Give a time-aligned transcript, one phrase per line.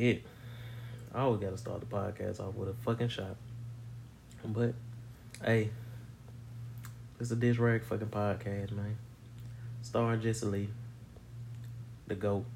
[0.00, 0.22] Shit.
[1.14, 3.36] I always gotta start the podcast off with a fucking shot.
[4.42, 4.72] But
[5.44, 5.68] hey,
[7.20, 8.96] it's a dish rag fucking podcast, man.
[9.82, 10.68] Starring Jesse Lee,
[12.06, 12.46] the goat,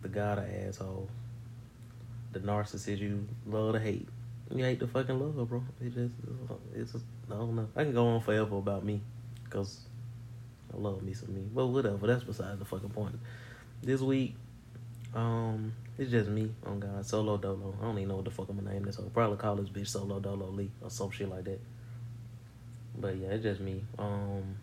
[0.00, 1.10] the god of asshole,
[2.32, 4.08] the narcissist you love to hate.
[4.50, 5.62] You hate to fucking love, bro.
[5.82, 6.14] It just,
[6.74, 6.94] it's
[7.30, 7.68] I don't know.
[7.76, 9.02] I can go on forever about me,
[9.50, 9.80] cause
[10.72, 11.42] I love me some me.
[11.54, 13.18] But whatever, that's beside the fucking point.
[13.82, 14.36] This week,
[15.14, 17.74] um, it's just me on God, solo dolo.
[17.80, 18.98] I don't even know what the fuck I'm gonna name this.
[18.98, 21.60] I'll probably call this bitch solo dolo Lee or some shit like that.
[22.98, 23.84] But yeah, it's just me.
[23.98, 24.56] Um,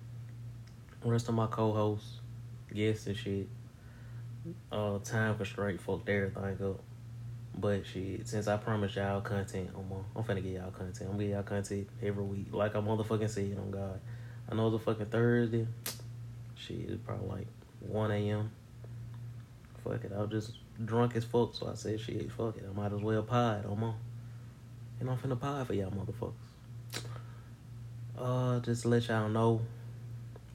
[1.03, 2.19] rest of my co-hosts,
[2.73, 3.47] guests and shit.
[4.71, 6.79] Uh, time constraint fucked everything up.
[7.57, 11.09] But shit, since I promised y'all content, I'm on, I'm finna get y'all content.
[11.09, 13.99] I'm gonna get y'all content every week, like I motherfucking said on God.
[14.49, 15.67] I know it's a fucking Thursday.
[16.55, 17.47] Shit, it's probably like
[17.79, 18.51] 1 a.m.
[19.83, 22.75] Fuck it, I was just drunk as fuck, so I said, shit, fuck it, I
[22.75, 23.65] might as well pod.
[23.65, 23.95] I'm on.
[24.99, 26.33] And I'm finna pod for y'all motherfuckers.
[28.17, 29.61] Uh, just to let y'all know,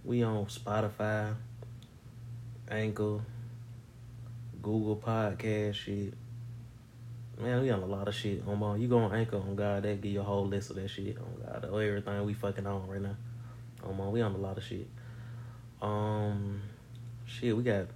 [0.04, 1.34] we on Spotify,
[2.68, 3.20] Anchor,
[4.62, 6.14] Google Podcast shit.
[7.40, 8.42] Man, we on a lot of shit.
[8.46, 10.88] On you go on Anchor on God, that give you a whole list of that
[10.88, 11.18] shit.
[11.18, 13.16] On God, of everything we fucking on right now.
[13.84, 14.88] Um, we on a lot of shit.
[15.82, 16.62] Um,
[17.26, 17.86] shit, we got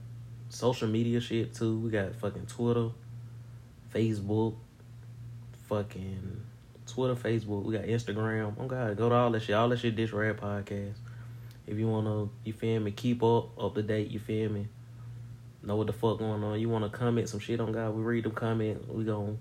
[0.51, 1.79] social media shit too.
[1.79, 2.91] We got fucking Twitter,
[3.95, 4.57] Facebook,
[5.69, 6.43] fucking
[6.87, 7.65] Twitter, Facebook.
[7.65, 8.55] We got Instagram.
[8.59, 9.55] Oh God, go to all that shit.
[9.55, 9.97] All that shit.
[9.97, 10.97] Dish Rag Podcast.
[11.67, 14.11] If you wanna, you feel me, keep up up to date.
[14.11, 14.69] You feel me?
[15.63, 16.59] Know what the fuck going on.
[16.59, 17.95] You wanna comment some shit on God?
[17.95, 18.93] We read them comment.
[18.93, 19.39] We gon'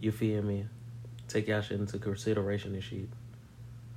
[0.00, 0.66] you feel me?
[1.28, 3.08] Take y'all shit into consideration and shit.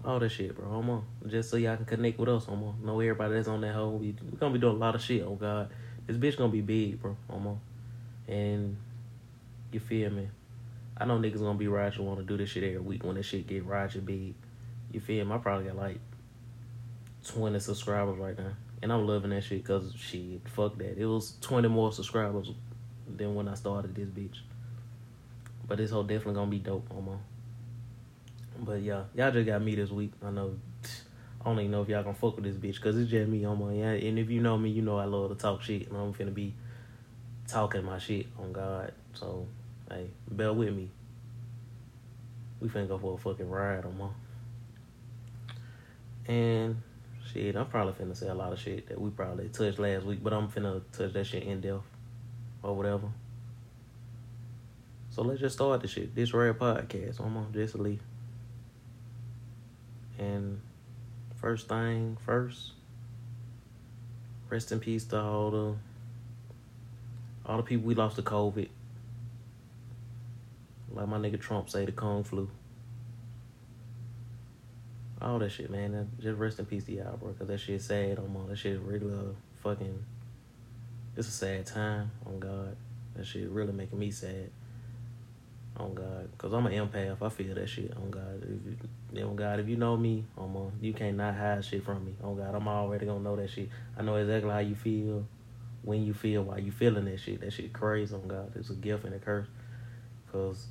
[0.05, 0.69] All that shit, bro.
[0.69, 1.05] I'm on.
[1.27, 2.45] Just so y'all can connect with us.
[2.47, 2.75] I'm on.
[2.83, 3.97] Know everybody that's on that whole.
[3.97, 5.23] We we gonna be doing a lot of shit.
[5.23, 5.69] Oh God,
[6.07, 7.15] this bitch gonna be big, bro.
[7.29, 7.59] I'm.
[8.27, 8.77] And
[9.71, 10.29] you feel me?
[10.97, 11.67] I know niggas gonna be
[12.03, 14.35] want to do this shit every week when this shit get ratchet big.
[14.91, 15.33] You feel me?
[15.33, 15.99] I probably got like
[17.27, 18.53] 20 subscribers right now.
[18.81, 20.97] And I'm loving that shit because shit, fuck that.
[20.97, 22.51] It was 20 more subscribers
[23.07, 24.39] than when I started this bitch.
[25.67, 27.17] But this whole definitely gonna be dope, Omo.
[28.59, 30.11] But yeah, y'all just got me this week.
[30.23, 30.57] I know.
[31.43, 33.41] I don't even know if y'all gonna fuck with this bitch because it's just me,
[33.41, 33.77] Omo.
[33.77, 36.13] Yeah, and if you know me, you know I love to talk shit, and I'm
[36.13, 36.53] finna be
[37.47, 38.93] talking my shit on God.
[39.13, 39.45] So,
[39.89, 40.89] hey, bear with me.
[42.61, 44.11] We finna go for a fucking ride, Omo.
[46.27, 46.81] And
[47.33, 50.23] shit, I'm probably finna say a lot of shit that we probably touched last week,
[50.23, 51.83] but I'm finna touch that shit in depth
[52.61, 53.09] or whatever.
[55.09, 56.15] So let's just start the shit.
[56.15, 57.19] Dish Rag podcast.
[57.19, 57.99] I'm on Jesse Lee.
[60.17, 60.61] And
[61.43, 62.71] first thing first,
[64.49, 65.75] rest in peace to all the
[67.45, 68.69] all the people we lost to COVID.
[70.93, 72.49] Like my nigga Trump say, the Kung flu.
[75.21, 76.09] All that shit, man.
[76.21, 77.33] Just rest in peace to y'all, bro.
[77.33, 78.47] Cause that shit sad on my.
[78.47, 80.01] That shit regular fucking.
[81.17, 82.11] It's a sad time.
[82.25, 82.77] On God,
[83.15, 84.49] that shit really making me sad.
[85.77, 87.17] On God, cause I'm an empath.
[87.21, 87.95] I feel that shit.
[87.97, 91.33] On God, if you, on God, if you know me, on my, you can't not
[91.33, 92.13] hide shit from me.
[92.23, 93.69] On God, I'm already gonna know that shit.
[93.97, 95.25] I know exactly how you feel,
[95.81, 97.41] when you feel, why you feeling that shit.
[97.41, 98.13] That shit crazy.
[98.13, 99.47] On God, it's a gift and a curse.
[100.31, 100.67] Cause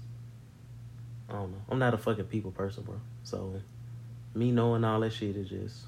[1.28, 1.62] I don't know.
[1.68, 3.00] I'm not a fucking people person, bro.
[3.24, 3.60] So
[4.34, 5.78] me knowing all that shit is just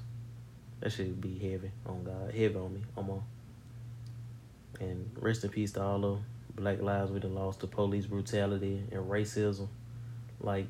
[0.81, 2.81] that shit be heavy on God, heavy on me.
[2.97, 3.21] I'm.
[4.79, 6.17] And rest in peace to all the
[6.55, 9.67] black lives we done lost to police brutality and racism.
[10.39, 10.67] Like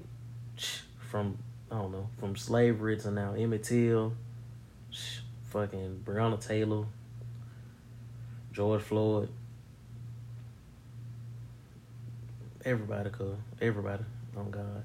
[1.09, 1.37] from
[1.71, 4.13] I don't know, from slavery to now Emmett Till,
[5.49, 6.85] fucking Breonna Taylor,
[8.51, 9.29] George Floyd.
[12.63, 13.37] Everybody could.
[13.61, 14.03] Everybody.
[14.35, 14.83] On God.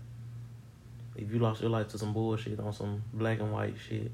[1.16, 4.10] If you lost your life to some bullshit on some black and white shit,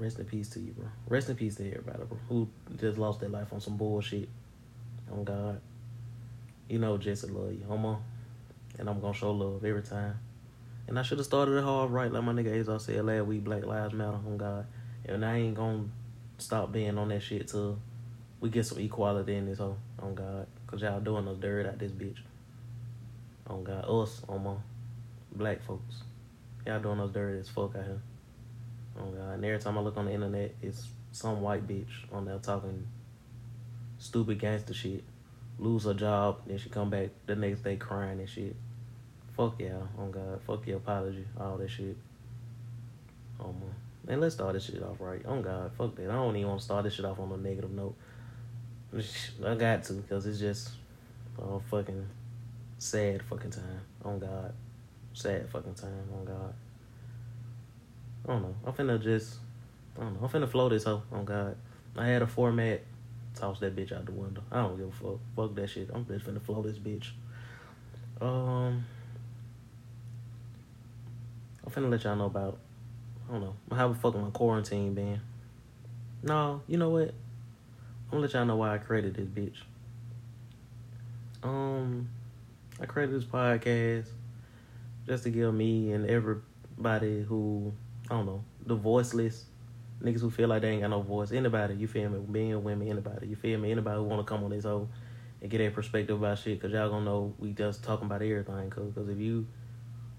[0.00, 0.86] rest in peace to you, bro.
[1.08, 4.28] Rest in peace to everybody, bro, who just lost their life on some bullshit.
[5.12, 5.60] On God.
[6.68, 8.00] You know Jesse love you, homo.
[8.78, 10.18] And I'm gonna show love every time.
[10.88, 13.44] And I should have started it hard right, like my nigga Azar said last week,
[13.44, 14.66] Black Lives Matter, on God.
[15.04, 15.84] And I ain't gonna
[16.38, 17.78] stop being on that shit till
[18.40, 20.46] we get some equality in this whole, on oh, God.
[20.66, 22.18] Cause y'all doing us dirt out this bitch
[23.48, 24.54] on God, us, my
[25.34, 26.02] black folks.
[26.66, 28.00] Y'all doing us dirty as fuck out here.
[28.98, 29.34] Oh God.
[29.34, 32.86] And every time I look on the internet, it's some white bitch on there talking
[33.98, 35.04] stupid gangster shit.
[35.58, 38.56] Lose her job, then she come back the next day crying and shit.
[39.36, 40.40] Fuck y'all, on oh, God.
[40.46, 41.96] Fuck your apology, all that shit.
[43.38, 43.74] Oh man,
[44.08, 45.24] And let's start this shit off right.
[45.26, 46.10] On God, fuck that.
[46.10, 47.94] I don't even want to start this shit off on a negative note.
[49.46, 50.70] I got to because it's just
[51.38, 52.06] a fucking
[52.78, 53.80] sad fucking time.
[54.04, 54.52] Oh God,
[55.12, 56.08] sad fucking time.
[56.14, 56.54] Oh God.
[58.30, 58.54] I don't know.
[58.64, 59.38] I'm finna just.
[59.98, 60.20] I don't know.
[60.22, 61.02] I'm finna flow this hoe.
[61.10, 61.56] On God.
[61.96, 62.82] I had a format.
[63.34, 64.42] Toss that bitch out the window.
[64.52, 65.18] I don't give a fuck.
[65.34, 65.90] Fuck that shit.
[65.92, 67.08] I'm just finna flow this bitch.
[68.20, 68.84] Um.
[71.64, 72.58] I'm finna let y'all know about.
[73.28, 73.56] I don't know.
[73.72, 75.20] How the fuck my quarantine been?
[76.22, 77.08] No, you know what?
[77.08, 79.56] I'm gonna let y'all know why I created this bitch.
[81.42, 82.08] Um,
[82.80, 84.06] I created this podcast
[85.06, 87.72] just to give me and everybody who
[88.10, 89.44] I don't know the voiceless
[90.02, 91.32] niggas who feel like they ain't got no voice.
[91.32, 92.18] Anybody, you feel me?
[92.26, 93.70] Men, women, anybody, you feel me?
[93.70, 94.88] Anybody who want to come on this whole
[95.40, 98.68] and get a perspective about shit, cause y'all gonna know we just talking about everything.
[98.70, 99.46] Cause, cause if you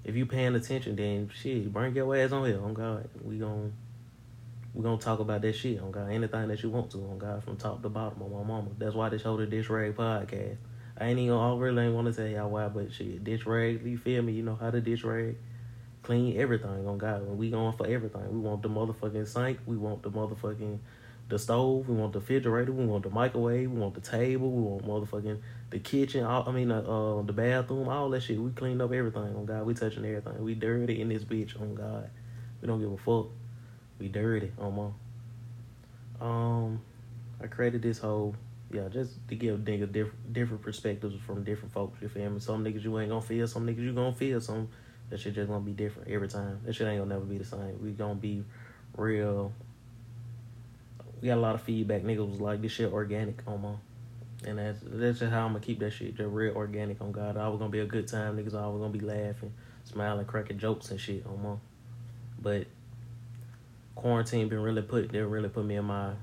[0.04, 2.62] if you paying attention, then shit, bring your ass on here.
[2.64, 3.74] On God, we gon'
[4.74, 5.82] we gonna talk about that shit.
[5.82, 6.98] On God, anything that you want to.
[7.00, 8.24] On God, from top to bottom.
[8.24, 8.70] On my mama.
[8.78, 10.58] That's why this whole the Dish Rag podcast.
[10.98, 11.36] I ain't even.
[11.36, 13.86] I really ain't want to tell y'all why, but shit, Dish Rag.
[13.86, 14.34] You feel me?
[14.34, 15.36] You know how to Dish Rag.
[16.04, 17.28] Clean everything on God.
[17.28, 19.60] When we going for everything, we want the motherfucking sink.
[19.66, 20.80] We want the motherfucking
[21.30, 21.88] the stove.
[21.88, 22.72] We want the refrigerator.
[22.72, 23.72] We want the microwave.
[23.72, 24.52] We want the table.
[24.52, 25.40] We want motherfucking
[25.70, 26.24] the kitchen.
[26.24, 27.88] All, I mean, uh, uh, the bathroom.
[27.88, 28.40] All that shit.
[28.40, 29.66] We cleaned up everything on God.
[29.66, 30.44] We touching everything.
[30.44, 32.10] We dirty in this bitch on God.
[32.62, 33.28] We don't give a fuck.
[34.00, 36.26] We dirty on my.
[36.26, 36.82] Um,
[37.42, 38.36] I created this whole
[38.74, 42.02] yeah just to give niggas different different perspectives from different folks.
[42.02, 42.40] You feel me?
[42.40, 43.48] Some niggas you ain't gonna feel.
[43.48, 44.42] Some niggas you gonna feel.
[44.42, 44.70] Some
[45.12, 46.62] that shit just gonna be different every time.
[46.66, 47.80] That shit ain't gonna never be the same.
[47.82, 48.44] We gonna be
[48.98, 49.54] real
[51.22, 52.02] we got a lot of feedback.
[52.02, 53.74] Niggas was like, this shit organic my.
[54.44, 57.38] And that's that's just how I'm gonna keep that shit just real organic on God.
[57.38, 58.38] I was gonna be a good time.
[58.38, 59.54] Niggas always gonna be laughing,
[59.84, 61.56] smiling, cracking jokes and shit on my.
[62.42, 62.66] But
[63.94, 66.14] quarantine been really put they really put me in my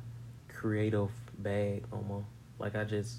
[0.48, 2.20] creative bag on my.
[2.58, 3.18] Like I just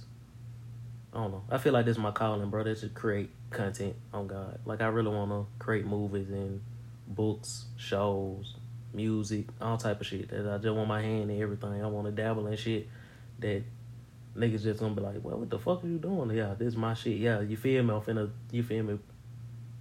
[1.13, 1.43] I don't know.
[1.49, 2.65] I feel like this is my calling, bro.
[2.65, 4.59] This to create content on God.
[4.65, 6.61] Like I really wanna create movies and
[7.07, 8.55] books, shows,
[8.93, 10.29] music, all type of shit.
[10.29, 11.83] That I just want my hand in everything.
[11.83, 12.87] I want to dabble in shit
[13.39, 13.63] that
[14.35, 16.29] niggas just gonna be like, well, what the fuck are you doing?
[16.31, 17.17] Yeah, this is my shit.
[17.17, 17.93] Yeah, you feel me?
[17.93, 18.99] I'm finna, you feel me?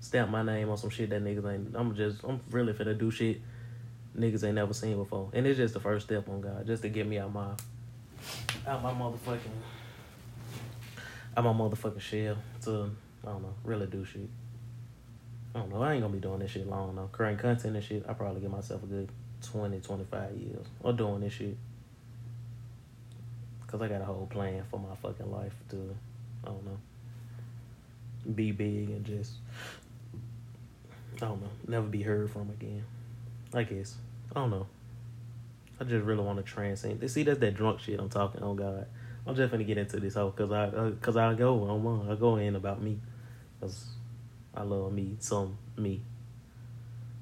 [0.00, 1.74] Stamp my name on some shit that niggas ain't.
[1.74, 3.40] I'm just, I'm really finna do shit
[4.16, 5.30] niggas ain't never seen before.
[5.32, 7.50] And it's just the first step on God, just to get me out my,
[8.66, 9.38] out my motherfucking,
[11.36, 12.90] out my motherfucking shell to,
[13.24, 14.28] I don't know, really do shit.
[15.54, 15.82] I don't know.
[15.82, 17.08] I ain't gonna be doing this shit long though.
[17.10, 19.08] Current content and shit, I probably give myself a good
[19.42, 21.56] 20, 25 years or doing this shit.
[23.66, 25.94] Cause I got a whole plan for my fucking life to,
[26.42, 26.78] I don't know,
[28.34, 29.32] be big and just,
[31.16, 32.84] I don't know, never be heard from again.
[33.52, 33.96] I guess.
[34.34, 34.66] I don't know.
[35.80, 37.08] I just really want to transcend.
[37.10, 38.42] See, that's that drunk shit I'm talking.
[38.42, 38.86] Oh God,
[39.28, 42.14] I'm just gonna get into this whole cause I, uh, cause I go, I'm, I
[42.14, 42.98] go in about me,
[43.60, 43.88] cause
[44.54, 46.00] I love me some me.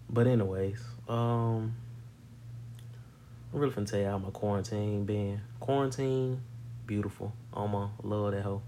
[0.08, 1.74] But anyways, um
[3.52, 5.40] I'm really finna tell you how my quarantine been.
[5.58, 6.40] Quarantine,
[6.86, 7.32] beautiful.
[7.52, 8.62] Alma, love that hoe.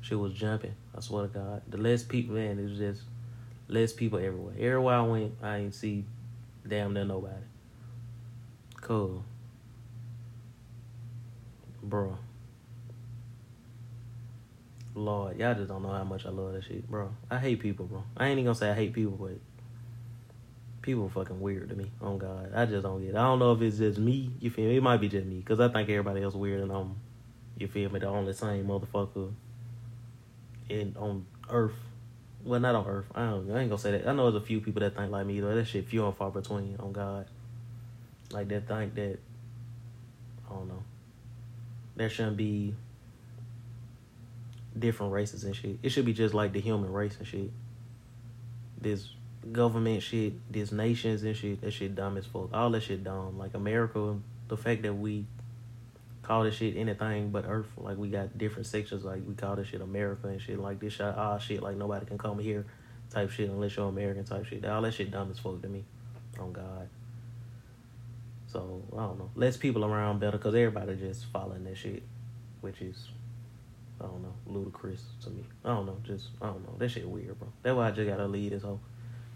[0.00, 0.74] She was jumping.
[0.96, 1.62] I swear to God.
[1.68, 3.02] The less people, man, it was just
[3.66, 4.54] less people everywhere.
[4.56, 6.04] Everywhere I went, I ain't see
[6.68, 7.34] damn near nobody.
[8.80, 9.24] Cool.
[11.82, 12.16] Bro.
[14.94, 17.10] Lord, y'all just don't know how much I love that shit, bro.
[17.30, 18.02] I hate people, bro.
[18.16, 19.38] I ain't even gonna say I hate people, but
[20.82, 21.90] people fucking weird to me.
[22.00, 23.10] Oh God, I just don't get.
[23.10, 23.16] it.
[23.16, 24.32] I don't know if it's just me.
[24.40, 24.76] You feel me?
[24.76, 26.96] It might be just me because I think everybody else weird and I'm,
[27.56, 28.00] you feel me?
[28.00, 29.32] The only same motherfucker
[30.68, 31.74] in on Earth.
[32.44, 33.06] Well, not on Earth.
[33.14, 33.50] I don't.
[33.52, 34.08] I ain't gonna say that.
[34.08, 35.54] I know there's a few people that think like me though.
[35.54, 36.76] That shit few and far between.
[36.80, 37.26] On God,
[38.32, 39.18] like that think that.
[40.48, 40.82] I don't know.
[41.94, 42.74] There shouldn't be
[44.78, 45.78] different races and shit.
[45.82, 47.50] It should be just like the human race and shit.
[48.80, 49.10] This
[49.52, 52.50] government shit, this nations and shit, that shit dumb as fuck.
[52.52, 53.38] All that shit dumb.
[53.38, 54.16] Like America,
[54.48, 55.26] the fact that we
[56.22, 57.66] call this shit anything but Earth.
[57.76, 59.04] Like we got different sections.
[59.04, 60.58] Like we call this shit America and shit.
[60.58, 61.62] Like this shit, ah shit.
[61.62, 62.64] Like nobody can come here,
[63.10, 64.64] type shit unless you're American type shit.
[64.64, 65.84] All that shit dumb as fuck to me.
[66.38, 66.88] On oh God.
[68.46, 69.30] So I don't know.
[69.34, 72.02] Less people around better because everybody just following that shit,
[72.60, 73.08] which is
[74.00, 75.44] I don't know, ludicrous to me.
[75.64, 76.74] I don't know, just I don't know.
[76.78, 77.48] That shit weird, bro.
[77.62, 78.80] That's why I just gotta leave this whole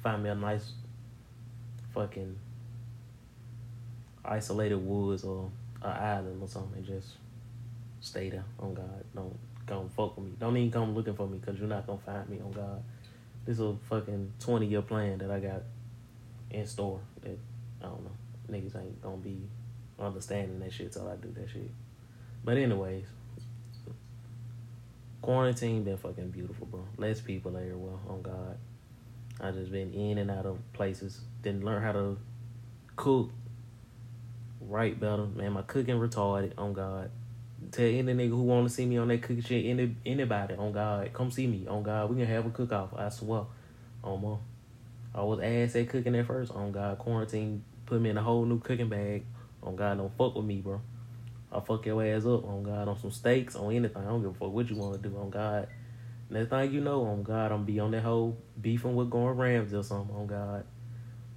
[0.02, 0.72] find me a nice
[1.94, 2.36] fucking
[4.24, 5.50] isolated woods or
[5.82, 7.14] an island or something and just
[8.00, 9.04] stay there on God.
[9.14, 10.32] Don't come fuck with me.
[10.38, 12.82] Don't even come looking for me because you're not gonna find me on God.
[13.46, 15.62] This is a fucking twenty year plan that I got
[16.50, 17.38] in store that
[17.80, 18.10] I don't know.
[18.50, 19.40] Niggas ain't gonna be
[19.98, 21.70] understanding that shit till I do that shit.
[22.44, 23.06] But anyways,
[25.24, 26.84] quarantine been fucking beautiful, bro.
[26.98, 27.96] Less people everywhere.
[28.10, 28.58] On God,
[29.40, 31.18] I just been in and out of places.
[31.40, 32.18] Didn't learn how to
[32.94, 33.30] cook
[34.60, 35.24] right better.
[35.24, 36.52] Man, my cooking retarded.
[36.58, 37.10] On God,
[37.72, 39.64] tell any nigga who want to see me on that cooking shit.
[39.64, 41.66] Any anybody on God, come see me.
[41.66, 42.90] On God, we can have a cook off.
[42.94, 43.44] I swear.
[44.04, 44.36] Oh, on my,
[45.18, 46.52] I was ass at cooking at first.
[46.52, 49.24] On God, quarantine put me in a whole new cooking bag.
[49.62, 50.82] On God, don't fuck with me, bro.
[51.54, 54.02] I'll fuck your ass up on God on some steaks, on anything.
[54.02, 55.68] I don't give a fuck what you want to do on God.
[56.28, 59.76] Next thing you know, on God, I'm be on that whole beefing with Gordon Ramsay
[59.76, 60.64] or something on God.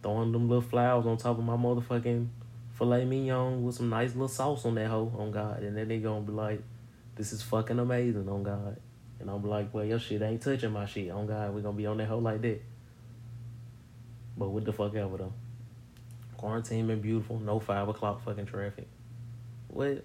[0.01, 2.27] Throwing them little flowers on top of my motherfucking
[2.73, 5.61] filet mignon with some nice little sauce on that hoe on God.
[5.61, 6.63] And then they gonna be like,
[7.15, 8.77] this is fucking amazing on God.
[9.19, 11.53] And I'm like, well, your shit ain't touching my shit on God.
[11.53, 12.61] we gonna be on that hoe like that.
[14.35, 15.33] But what the fuck ever though.
[16.37, 17.39] Quarantine been beautiful.
[17.39, 18.87] No five o'clock fucking traffic.
[19.77, 20.03] What?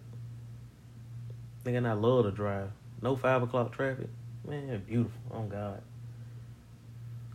[1.65, 2.73] Nigga, I love to drive.
[3.01, 4.11] No five o'clock traffic.
[4.47, 5.19] Man, beautiful.
[5.33, 5.81] Oh God.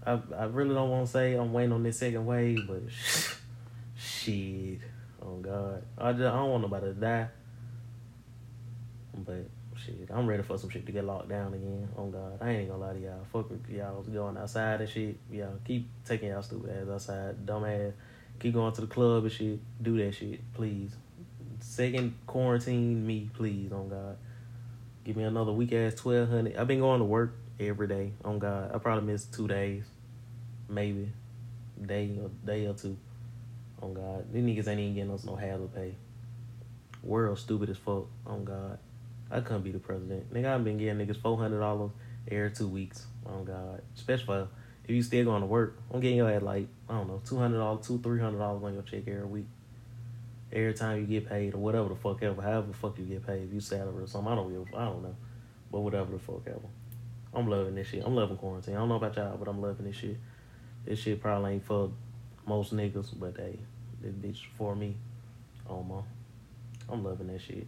[0.05, 2.83] I I really don't want to say I'm waiting on this second wave, but
[3.97, 4.81] shit.
[5.19, 5.81] Oh God.
[5.97, 7.27] I just I don't want nobody to die.
[9.15, 11.89] But shit, I'm ready for some shit to get locked down again.
[11.97, 12.37] Oh God.
[12.39, 13.25] I ain't gonna lie to y'all.
[13.33, 15.17] Fuck y'all going outside and shit.
[15.31, 17.93] Y'all keep taking y'all stupid ass outside, dumb ass.
[18.39, 19.59] Keep going to the club and shit.
[19.81, 20.91] Do that shit, please.
[21.77, 24.17] Second quarantine me, please, on God.
[25.03, 26.57] Give me another week ass twelve hundred.
[26.57, 28.71] I've been going to work every day, on God.
[28.73, 29.83] I probably missed two days,
[30.67, 31.11] maybe
[31.79, 32.97] day or day or two.
[33.83, 35.93] On God, these niggas ain't even getting us no hazard pay.
[37.03, 38.07] World stupid as fuck.
[38.25, 38.79] On God,
[39.29, 40.33] I couldn't be the president.
[40.33, 41.91] Nigga, I've been getting niggas four hundred dollars
[42.31, 43.05] every two weeks.
[43.27, 44.47] On God, especially
[44.83, 45.77] if you still going to work.
[45.93, 48.63] I'm getting your ass like I don't know two hundred dollars, two three hundred dollars
[48.63, 49.45] on your check every week
[50.51, 53.25] every time you get paid or whatever the fuck ever, however the fuck you get
[53.25, 55.15] paid, if you salary or something, I don't give, I don't know,
[55.71, 56.59] but whatever the fuck ever.
[57.33, 58.03] I'm loving this shit.
[58.05, 58.75] I'm loving quarantine.
[58.75, 60.17] I don't know about y'all, but I'm loving this shit.
[60.85, 61.91] This shit probably ain't for
[62.45, 63.59] most niggas, but hey,
[64.01, 64.95] this bitch for me.
[65.69, 66.01] Oh my,
[66.89, 67.67] I'm loving that shit.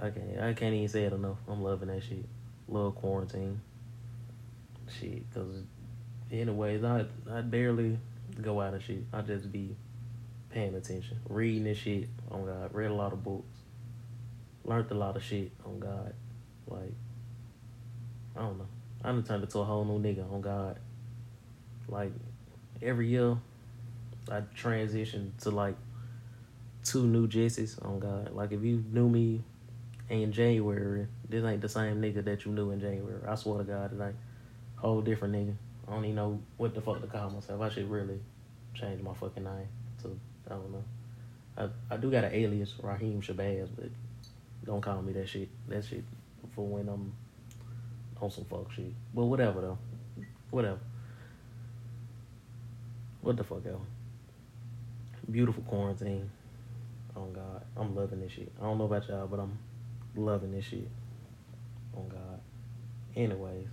[0.00, 1.38] I can't, I can't even say it enough.
[1.46, 2.24] I'm loving that shit.
[2.68, 3.60] Love quarantine.
[4.98, 5.64] Shit, cause
[6.32, 7.98] anyways, I I barely
[8.40, 9.04] go out of shit.
[9.12, 9.76] I just be
[10.58, 13.58] paying attention, reading this shit on God, read a lot of books,
[14.64, 16.12] learned a lot of shit on God.
[16.66, 16.94] Like,
[18.36, 18.66] I don't know.
[19.04, 20.80] I done turned into a whole new nigga on God.
[21.88, 22.10] Like,
[22.82, 23.36] every year,
[24.28, 25.76] I transition to like
[26.82, 28.32] two new Jessies on God.
[28.32, 29.44] Like, if you knew me
[30.10, 33.22] in January, this ain't the same nigga that you knew in January.
[33.28, 34.16] I swear to God, it ain't
[34.74, 35.54] whole different nigga.
[35.86, 37.60] I don't even know what the fuck to call myself.
[37.60, 38.18] I should really
[38.74, 39.68] change my fucking name
[40.02, 40.18] to
[40.50, 40.84] I don't know.
[41.56, 43.90] I I do got an alias, Raheem Shabazz, but
[44.64, 45.48] don't call me that shit.
[45.68, 46.04] That shit
[46.54, 47.12] for when I'm
[48.20, 48.92] on some fuck shit.
[49.14, 49.78] But whatever though.
[50.50, 50.78] Whatever.
[53.20, 53.78] What the fuck ever.
[55.30, 56.30] Beautiful quarantine.
[57.16, 57.64] Oh God.
[57.76, 58.52] I'm loving this shit.
[58.60, 59.58] I don't know about y'all, but I'm
[60.16, 60.88] loving this shit.
[61.96, 62.40] Oh God.
[63.16, 63.66] Anyways,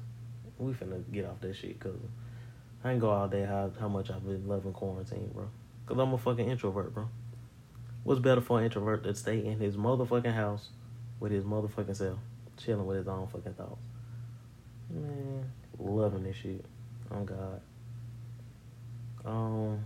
[0.57, 1.97] we finna get off that shit because
[2.83, 5.47] I ain't go all day how, how much I've been loving quarantine, bro.
[5.85, 7.07] Because I'm a fucking introvert, bro.
[8.03, 10.69] What's better for an introvert to stay in his motherfucking house
[11.19, 12.19] with his motherfucking self,
[12.57, 13.81] chilling with his own fucking thoughts?
[14.89, 16.63] Man, loving this shit.
[17.11, 17.61] Oh, God.
[19.25, 19.83] Um,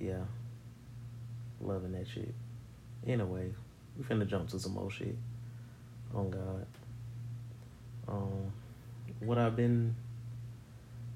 [0.00, 0.24] yeah.
[1.60, 2.34] Loving that shit.
[3.06, 3.52] Anyway,
[3.96, 5.16] we finna jump to some more shit.
[6.14, 6.66] Oh, God.
[8.08, 8.52] Um,
[9.20, 9.94] what I've been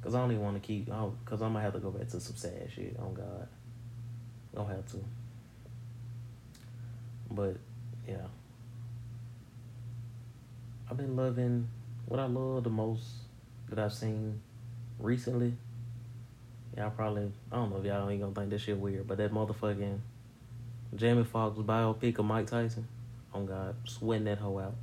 [0.02, 0.88] Cause I even want to keep.
[0.90, 2.97] Oh, cause I might have to go back to some sad shit.
[3.00, 3.49] Oh God,
[4.55, 5.05] don't have to.
[7.31, 7.57] But
[8.07, 8.26] yeah,
[10.90, 11.69] I've been loving
[12.07, 13.05] what I love the most
[13.69, 14.40] that I've seen
[14.99, 15.55] recently.
[16.76, 19.33] Y'all probably I don't know if y'all ain't gonna think this shit weird, but that
[19.33, 19.99] motherfucking
[20.95, 22.87] Jamie Foxx biopic of Mike Tyson.
[23.35, 24.75] Oh God, sweating that hoe out.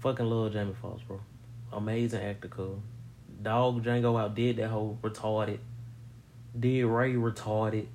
[0.00, 1.20] Fucking love Jamie Foxx, bro.
[1.72, 2.82] Amazing actor, cool.
[3.42, 5.58] Dog Django outdid that whole retarded.
[6.58, 7.86] Did Ray retarded.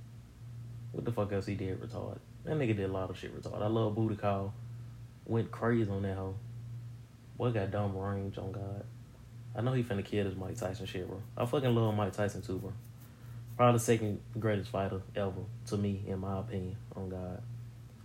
[0.92, 2.20] What the fuck else he did retarded?
[2.46, 3.62] That nigga did a lot of shit retarded.
[3.62, 4.54] I love Booty Call.
[5.26, 6.36] Went crazy on that hoe.
[7.38, 8.84] Boy got dumb range on God.
[9.56, 11.22] I know he finna kill this Mike Tyson shit, bro.
[11.38, 12.74] I fucking love Mike Tyson too, bro.
[13.56, 15.34] Probably the second greatest fighter ever
[15.68, 16.76] to me, in my opinion.
[16.96, 17.42] On God,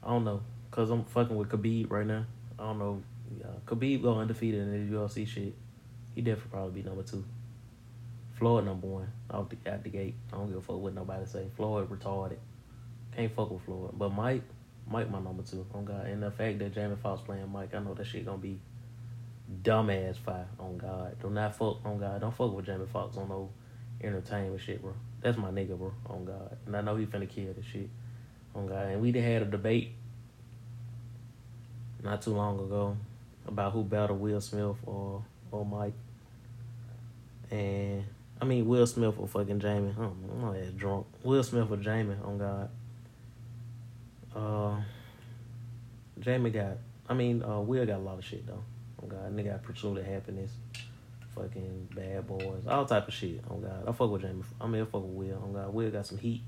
[0.03, 2.27] I don't know, cause I'm fucking with Khabib right now.
[2.59, 3.03] I don't know.
[3.67, 5.55] Khabib go undefeated in the UFC shit.
[6.15, 7.25] He definitely probably be number two.
[8.35, 10.15] Floyd number one out the out the gate.
[10.33, 11.47] I don't give a fuck what nobody say.
[11.57, 12.39] Floyd retarded.
[13.15, 13.93] Can't fuck with Floyd.
[13.95, 14.43] But Mike,
[14.89, 15.67] Mike my number two.
[15.73, 16.07] On God.
[16.07, 18.59] And the fact that Jamie Foxx playing Mike, I know that shit gonna be
[19.63, 21.17] dumbass fire on God.
[21.21, 22.21] Do not fuck on God.
[22.21, 23.51] Don't fuck with Jamie Foxx on no
[24.03, 24.95] entertainment shit, bro.
[25.21, 25.93] That's my nigga, bro.
[26.07, 27.89] On God, and I know he finna kill this shit.
[28.55, 29.93] On God, and we done had a debate
[32.03, 32.97] not too long ago
[33.47, 35.95] about who battled Will Smith or or Mike.
[37.51, 38.05] And
[38.41, 39.95] I mean Will Smith or fucking Jamie.
[39.99, 41.07] I'm not that drunk.
[41.23, 42.71] Will Smith or Jamie, on God.
[44.35, 44.81] Uh
[46.21, 48.63] Jamie got I mean, uh Will got a lot of shit though.
[49.03, 49.35] On God.
[49.37, 50.53] Nigga got pursuit of happiness.
[51.35, 52.63] Fucking bad boys.
[52.69, 53.41] All type of shit.
[53.51, 53.85] On God.
[53.87, 54.45] I fuck with Jamie.
[54.61, 55.43] I mean I fuck with Will.
[55.43, 55.73] On God.
[55.73, 56.43] Will got some heat.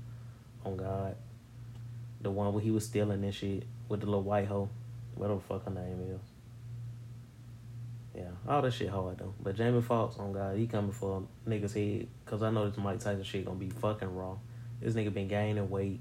[0.65, 1.15] On God.
[2.21, 4.69] The one where he was stealing and shit with the little white hoe.
[5.15, 6.36] Whatever the fuck her name is.
[8.17, 9.35] Yeah, all that shit hard though.
[9.39, 12.07] But Jamie Foxx, on God, he coming for niggas head.
[12.25, 14.37] Cause I know this Mike Tyson shit gonna be fucking raw.
[14.81, 15.99] This nigga been gaining weight.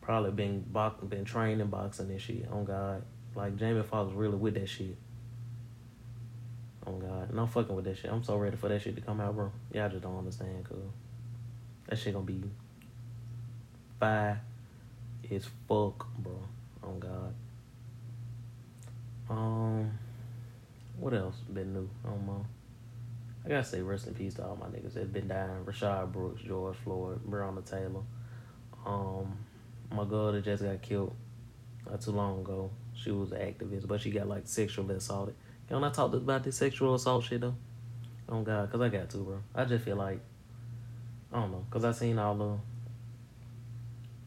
[0.00, 2.48] Probably been box, been training boxing and shit.
[2.50, 3.02] On God,
[3.34, 4.96] like Jamie Foxx really with that shit.
[6.86, 8.10] On God, and I'm fucking with that shit.
[8.10, 9.52] I'm so ready for that shit to come out, bro.
[9.74, 10.78] Y'all just don't understand, cause
[11.88, 12.42] that shit gonna be
[14.00, 14.40] fire
[15.30, 16.40] as fuck, bro.
[16.82, 17.34] On God.
[19.28, 19.98] Um.
[20.98, 21.88] What else been new?
[22.04, 22.46] I don't know.
[23.44, 25.64] I gotta say rest in peace to all my niggas that been dying.
[25.64, 28.02] Rayshard Brooks, George Floyd, Breonna Taylor.
[28.84, 29.36] Um,
[29.92, 31.14] my girl that just got killed
[31.88, 32.70] not too long ago.
[32.94, 35.34] She was an activist, but she got like sexually assaulted.
[35.68, 37.54] Can I talk about this sexual assault shit though?
[38.28, 39.38] Oh God, cause I got to, bro.
[39.54, 40.20] I just feel like
[41.32, 42.58] I don't know, cause I seen all the.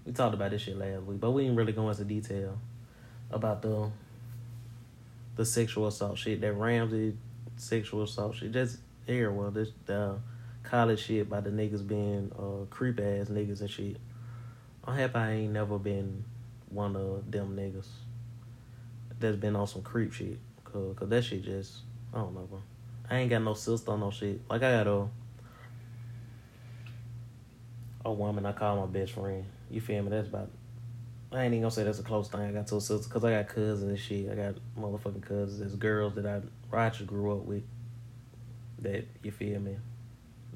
[0.05, 2.57] We talked about this shit last week, but we didn't really go into detail
[3.31, 3.91] about the
[5.39, 7.15] the sexual assault shit, that Ramsey
[7.55, 10.19] sexual assault shit, just here, well, this the
[10.63, 13.95] college shit by the niggas being uh creep ass niggas and shit.
[14.83, 16.25] I'm happy I ain't never been
[16.67, 17.87] one of them niggas
[19.17, 20.39] that's been on some creep shit.
[20.65, 21.83] Cause, cause that shit just,
[22.13, 22.61] I don't know, bro.
[23.09, 24.41] I ain't got no sister, no shit.
[24.49, 25.07] Like I got a
[28.03, 29.45] a woman I call my best friend.
[29.71, 30.09] You feel me?
[30.09, 30.49] That's about
[31.31, 32.41] I ain't even gonna say that's a close thing.
[32.41, 34.31] I got two sisters because I got cousins and shit.
[34.31, 35.59] I got motherfucking cousins.
[35.59, 37.63] There's girls that I Roger grew up with.
[38.79, 39.75] That you feel me?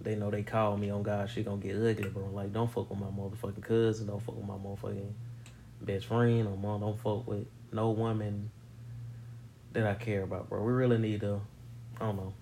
[0.02, 1.30] They know they call me on God.
[1.30, 2.30] She gonna get ugly, bro.
[2.34, 4.08] Like don't fuck with my motherfucking cousin.
[4.08, 5.12] Don't fuck with my motherfucking
[5.82, 6.82] best friend or mom.
[6.82, 8.50] Don't fuck with no woman
[9.74, 10.64] that I care about, bro.
[10.64, 11.40] We really need to.
[11.98, 12.34] I don't know.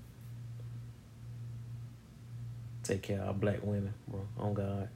[2.84, 4.22] Take care of our black women, bro.
[4.38, 4.88] On God,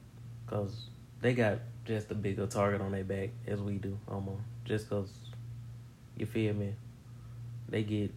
[0.46, 0.88] cause
[1.20, 4.42] they got just a bigger target on their back as we do, almost.
[4.64, 5.10] Just cause
[6.16, 6.74] you feel me,
[7.68, 8.12] they get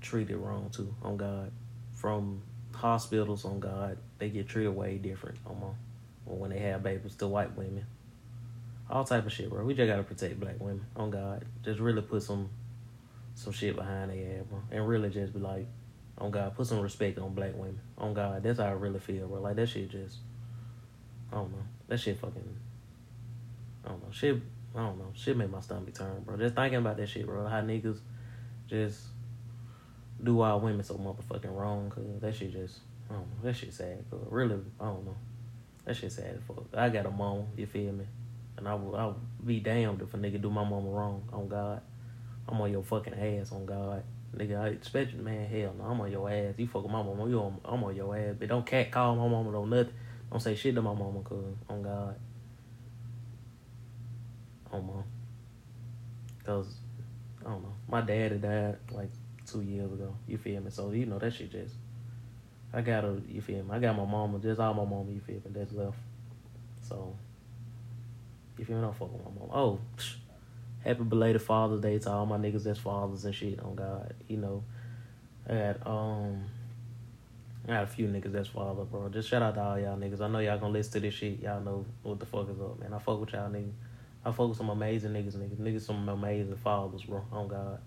[0.00, 0.94] treated wrong too.
[1.02, 1.50] On God,
[1.92, 2.42] from
[2.74, 5.78] hospitals on God, they get treated way different, almost.
[6.26, 7.84] Or when they have babies to white women,
[8.88, 9.64] all type of shit, bro.
[9.64, 10.84] We just gotta protect black women.
[10.96, 12.48] On God, just really put some
[13.34, 15.66] some shit behind their ass, bro, and really just be like,
[16.18, 17.80] on God, put some respect on black women.
[17.96, 19.40] On God, that's how I really feel, bro.
[19.40, 20.16] Like that shit just,
[21.32, 22.56] I don't know, that shit fucking
[23.88, 24.10] I don't know.
[24.12, 24.36] Shit,
[24.74, 25.10] I don't know.
[25.14, 26.36] Shit made my stomach turn, bro.
[26.36, 27.46] Just thinking about that shit, bro.
[27.46, 27.98] How niggas
[28.68, 29.00] just
[30.22, 33.36] do our women so motherfucking wrong, cause that shit just, I don't know.
[33.44, 35.16] That shit sad, cause really, I don't know.
[35.86, 36.64] That shit sad as fuck.
[36.74, 38.04] I got a mom, you feel me?
[38.58, 41.48] And I will, I will be damned if a nigga do my mama wrong, on
[41.48, 41.80] God.
[42.46, 44.02] I'm on your fucking ass, on God.
[44.36, 45.48] Nigga, I expect you, man.
[45.48, 46.54] Hell no, I'm on your ass.
[46.58, 48.34] You fuck with my mama, you on, I'm on your ass.
[48.38, 49.94] But don't cat call my mama, no nothing.
[50.30, 52.16] Don't say shit to my mama, cause on God
[54.72, 55.02] on my
[56.44, 56.74] cause
[57.40, 57.74] I don't know.
[57.88, 59.10] My dad died like
[59.46, 60.14] two years ago.
[60.26, 60.70] You feel me?
[60.70, 61.74] So you know that shit just
[62.72, 63.70] I got a you feel me?
[63.70, 65.98] I got my mama, just all my mama, you feel me, that's left.
[66.82, 67.14] So
[68.58, 68.82] you feel me?
[68.82, 69.52] Don't fuck with my mama.
[69.52, 70.16] Oh, psh,
[70.84, 74.14] happy belated Father's Day to all my niggas that's fathers and shit on God.
[74.28, 74.64] You know.
[75.48, 76.44] I got um
[77.66, 79.08] I got a few niggas that's father, bro.
[79.08, 80.20] Just shout out to all y'all niggas.
[80.20, 81.40] I know y'all gonna listen to this shit.
[81.40, 82.94] Y'all know what the fuck is up, man.
[82.94, 83.72] I fuck with y'all niggas.
[84.24, 85.58] I fuck with some amazing niggas, niggas.
[85.58, 87.24] Niggas some amazing fathers, bro.
[87.32, 87.80] On God.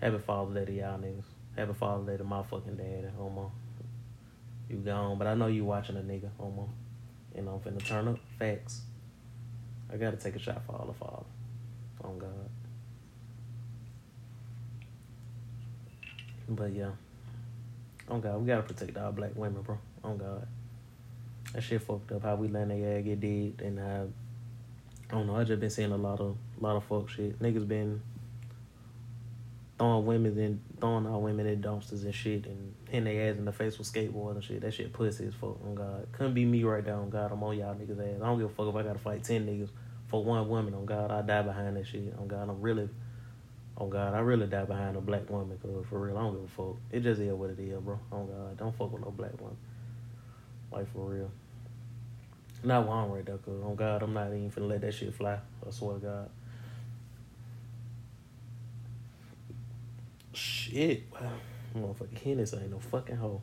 [0.00, 1.24] Happy Father's Day to y'all niggas.
[1.56, 3.52] Happy Father's Day to my fucking daddy, homo.
[4.68, 6.68] You gone, but I know you watching a nigga, homo.
[7.34, 8.82] And I'm finna turn up facts.
[9.92, 11.26] I gotta take a shot for all the fathers.
[12.02, 12.50] On oh, God.
[16.48, 16.90] But yeah.
[18.08, 19.78] On God, we gotta protect our black women, bro.
[20.02, 20.46] On God.
[21.52, 24.08] That shit fucked up how we let their ass get dead and how
[25.10, 25.36] I don't know.
[25.36, 27.40] I just been seeing a lot of lot of fuck shit.
[27.40, 28.02] Niggas been
[29.78, 33.44] throwing women in throwing our women in dumpsters and shit and hitting their ass in
[33.44, 34.60] the face with skateboards and shit.
[34.62, 36.06] That shit pussy as fuck on God.
[36.12, 37.30] Couldn't be me right now on God.
[37.32, 38.20] I'm on y'all niggas ass.
[38.22, 39.70] I don't give a fuck if I gotta fight ten niggas
[40.08, 41.10] for one woman on God.
[41.10, 42.48] I die behind that shit on God.
[42.48, 42.88] I'm really
[43.78, 46.44] Oh God, I really die behind a black woman, cause for real, I don't give
[46.44, 46.76] a fuck.
[46.90, 47.98] It just is what it is, bro.
[48.10, 49.58] Oh God, don't fuck with no black woman.
[50.72, 51.30] Like for real.
[52.66, 55.38] Not one right there, cause oh God, I'm not even finna let that shit fly.
[55.64, 56.30] I swear to God.
[60.32, 61.30] Shit, wow.
[61.76, 63.40] Motherfucking Hennessy ain't no fucking hoe.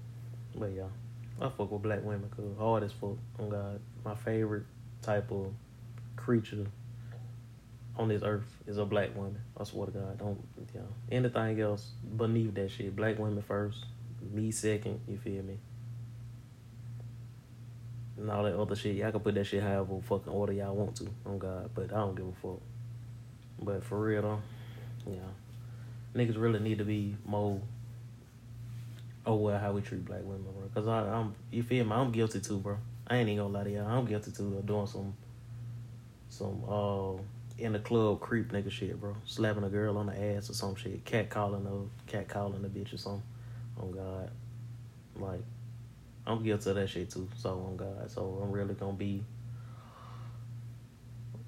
[0.54, 0.92] But y'all,
[1.40, 3.16] I fuck with black women, cause hard as fuck.
[3.40, 4.66] Oh God, my favorite
[5.02, 5.54] type of
[6.18, 6.68] creature
[7.96, 9.40] on this earth is a black woman.
[9.58, 10.38] I swear to God, don't
[10.76, 12.94] know anything else beneath that shit.
[12.94, 13.86] Black women first,
[14.34, 15.00] me second.
[15.08, 15.60] You feel me?
[18.18, 20.96] And all that other shit, y'all can put that shit however fucking order y'all want
[20.98, 21.08] to.
[21.26, 22.62] On God, but I don't give a fuck.
[23.60, 24.42] But for real though,
[25.08, 25.20] yeah,
[26.16, 27.60] niggas really need to be more
[29.26, 30.70] aware how we treat black women, bro.
[30.74, 31.92] Cause I, I'm, you feel me?
[31.92, 32.78] I'm guilty too, bro.
[33.08, 33.88] I ain't even gonna lie to y'all.
[33.88, 35.16] I'm guilty too of doing some,
[36.30, 37.22] some uh
[37.58, 39.16] in the club creep nigga shit, bro.
[39.26, 41.06] Slapping a girl on the ass or some shit.
[41.06, 43.24] Cat calling a cat calling a bitch or something.
[43.82, 44.30] Oh God.
[45.16, 45.44] Like,
[46.26, 47.30] I'm guilty of that shit too.
[47.36, 48.10] So on God.
[48.10, 49.24] So I'm really gonna be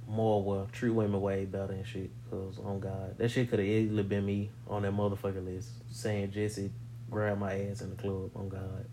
[0.08, 2.12] more well, treat women way better and shit.
[2.30, 3.18] Cause on God.
[3.18, 5.70] That shit could have easily been me on that motherfucker list.
[5.92, 6.72] Saying Jesse
[7.10, 8.86] grab my ass in the club, on God.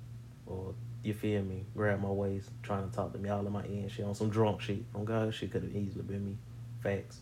[0.47, 3.65] Or you feel me, grab my waist, trying to talk to me all in my
[3.65, 4.85] ear and shit on some drunk shit.
[4.95, 6.37] On God, shit could have easily been me.
[6.83, 7.21] Facts.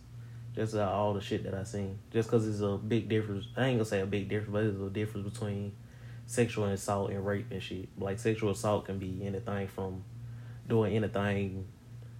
[0.54, 1.98] Just uh, all the shit that I seen.
[2.12, 3.46] Just because it's a big difference.
[3.56, 5.72] I ain't gonna say a big difference, but it's a difference between
[6.30, 7.88] sexual assault and rape and shit.
[7.98, 10.04] Like sexual assault can be anything from
[10.68, 11.66] doing anything.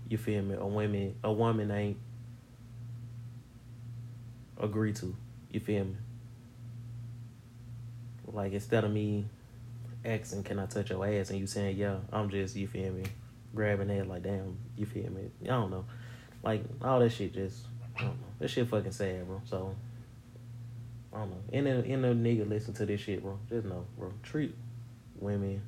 [0.08, 0.56] You feel me?
[0.56, 1.96] A woman, a woman ain't
[4.58, 5.14] agree to.
[5.52, 5.96] You feel me?
[8.26, 9.26] Like instead of me
[10.04, 13.04] asking, "Can I touch your ass?" and you saying, "Yeah," I'm just you feel me,
[13.54, 15.30] grabbing that like, "Damn," you feel me?
[15.44, 15.84] I don't know.
[16.42, 17.64] Like all that shit just
[17.96, 18.26] I don't know.
[18.40, 19.40] That shit fucking sad, bro.
[19.44, 19.76] So
[21.12, 21.36] I don't know.
[21.52, 23.38] And the and the nigga listen to this shit, bro.
[23.48, 24.12] Just know, bro.
[24.22, 24.54] Treat
[25.18, 25.62] women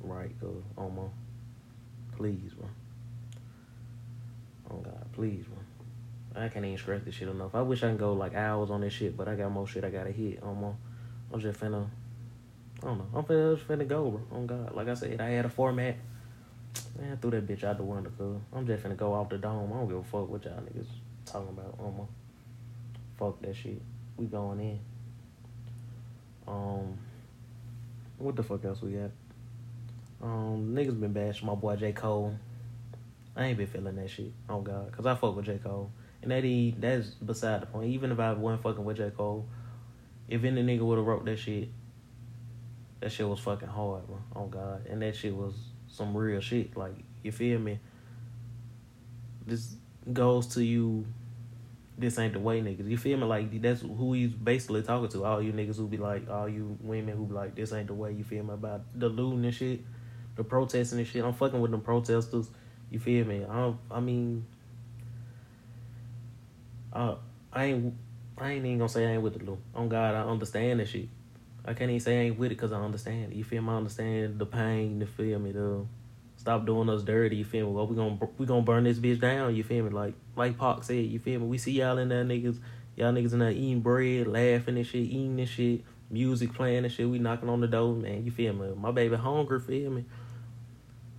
[0.00, 1.10] right, go Omo.
[2.16, 2.68] Please, bro.
[4.70, 6.42] Oh God, please, bro.
[6.42, 7.54] I can't even stress this shit enough.
[7.54, 9.84] I wish I can go like hours on this shit, but I got more shit
[9.84, 10.40] I gotta hit.
[10.42, 10.74] Omo.
[11.32, 11.86] I'm just finna
[12.82, 13.06] I don't know.
[13.14, 14.20] I'm finna, just finna go, bro.
[14.32, 14.74] Oh God.
[14.74, 15.96] Like I said, I had a format.
[16.98, 18.40] Man, I threw that bitch out the window, cuz.
[18.52, 19.72] I'm just finna go off the dome.
[19.72, 20.86] I don't give a fuck what y'all niggas
[21.26, 21.78] talking about.
[21.78, 22.08] Um,
[23.16, 23.80] fuck that shit.
[24.16, 24.80] We going in.
[26.46, 26.98] Um,
[28.18, 29.10] what the fuck else we got?
[30.22, 31.92] Um, niggas been bashing my boy J.
[31.92, 32.34] Cole.
[33.34, 34.32] I ain't been feeling that shit.
[34.48, 35.58] Oh God, cause I fuck with J.
[35.58, 37.90] Cole, and that he that's beside the point.
[37.90, 39.10] Even if I wasn't fucking with J.
[39.10, 39.46] Cole,
[40.28, 41.68] if any nigga would have wrote that shit,
[43.00, 44.18] that shit was fucking hard, bro.
[44.36, 45.54] Oh God, and that shit was
[45.88, 46.76] some real shit.
[46.76, 47.78] Like you feel me?
[49.46, 49.74] This
[50.12, 51.06] goes to you.
[51.98, 52.88] This ain't the way, niggas.
[52.88, 53.24] You feel me?
[53.24, 55.24] Like that's who he's basically talking to.
[55.24, 57.94] All you niggas who be like, all you women who be like, this ain't the
[57.94, 58.12] way.
[58.12, 58.54] You feel me?
[58.54, 59.80] About the looting and shit,
[60.36, 61.24] the protesting and shit.
[61.24, 62.48] I'm fucking with them protesters.
[62.90, 63.44] You feel me?
[63.48, 64.46] I I mean,
[66.92, 67.16] uh,
[67.52, 67.94] I ain't
[68.38, 69.58] I ain't even gonna say I ain't with the loot.
[69.74, 71.08] On God, I understand that shit.
[71.64, 73.36] I can't even say I ain't with it because I understand it.
[73.36, 73.70] You feel me?
[73.70, 75.00] I understand the pain.
[75.00, 75.52] You feel me?
[75.52, 75.84] The
[76.42, 77.36] stop doing us dirty.
[77.36, 77.72] You feel me?
[77.72, 79.54] Well, we gonna we gonna burn this bitch down.
[79.54, 79.90] You feel me?
[79.90, 81.06] Like like Pac said.
[81.06, 81.46] You feel me?
[81.46, 82.58] We see y'all in there niggas.
[82.96, 86.92] Y'all niggas in there eating bread, laughing and shit, eating and shit, music playing and
[86.92, 87.08] shit.
[87.08, 88.24] We knocking on the door, man.
[88.24, 88.74] You feel me?
[88.76, 89.60] My baby hungry.
[89.60, 90.04] Feel me?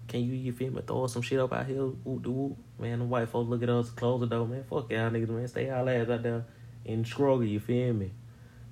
[0.07, 0.81] Can you you feel me?
[0.85, 1.79] Throw some shit up out here.
[1.79, 2.57] Ooh, ooh.
[2.77, 4.65] Man, the white folks look at us, close the door, man.
[4.69, 5.47] Fuck y'all niggas, man.
[5.47, 6.45] Stay y'all ass out there
[6.85, 7.45] in struggle.
[7.45, 8.11] You feel me?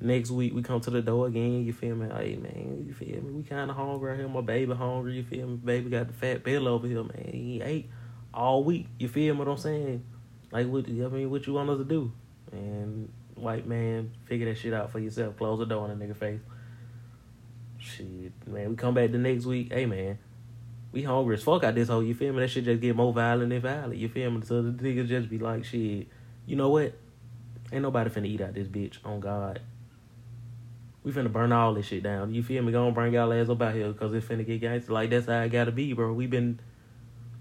[0.03, 1.63] Next week we come to the door again.
[1.63, 2.07] You feel me?
[2.07, 3.31] Hey man, you feel me?
[3.31, 4.27] We kind of hungry here.
[4.27, 5.13] My baby hungry.
[5.13, 5.57] You feel me?
[5.57, 7.29] Baby got the fat belly over here, man.
[7.31, 7.89] He ate
[8.33, 8.87] all week.
[8.97, 9.39] You feel me?
[9.39, 10.03] What I'm saying?
[10.51, 10.87] Like what?
[10.87, 12.11] I mean, what you want us to do?
[12.51, 15.37] And white man, figure that shit out for yourself.
[15.37, 16.41] Close the door in the nigga face.
[17.77, 18.71] Shit, man.
[18.71, 19.71] We come back the next week.
[19.71, 20.17] Hey man,
[20.91, 22.01] we hungry as fuck out this hole.
[22.01, 22.39] You feel me?
[22.39, 23.97] That shit just get more violent and violent.
[23.97, 24.41] You feel me?
[24.43, 26.07] So the niggas just be like, shit.
[26.47, 26.95] You know what?
[27.71, 28.97] Ain't nobody finna eat out this bitch.
[29.05, 29.61] On God.
[31.03, 32.33] We finna burn all this shit down.
[32.33, 32.71] You feel me?
[32.71, 34.93] Gonna bring y'all ass up out here because it finna get gangster.
[34.93, 36.13] Like that's how it gotta be, bro.
[36.13, 36.59] We been,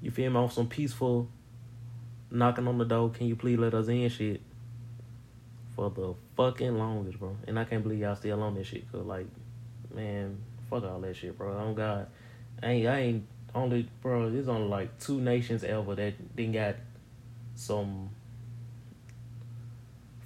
[0.01, 1.29] you feel me, on some peaceful
[2.31, 3.11] knocking on the door.
[3.11, 4.09] Can you please let us in?
[4.09, 4.41] Shit.
[5.77, 7.37] For the fucking longest, bro.
[7.47, 8.91] And I can't believe y'all still on this shit.
[8.91, 9.27] Cause like,
[9.95, 11.57] man, fuck all that shit, bro.
[11.57, 12.07] On God,
[12.63, 14.31] I ain't, I ain't only, bro.
[14.31, 16.77] There's only like two nations ever that didn't got
[17.55, 18.11] some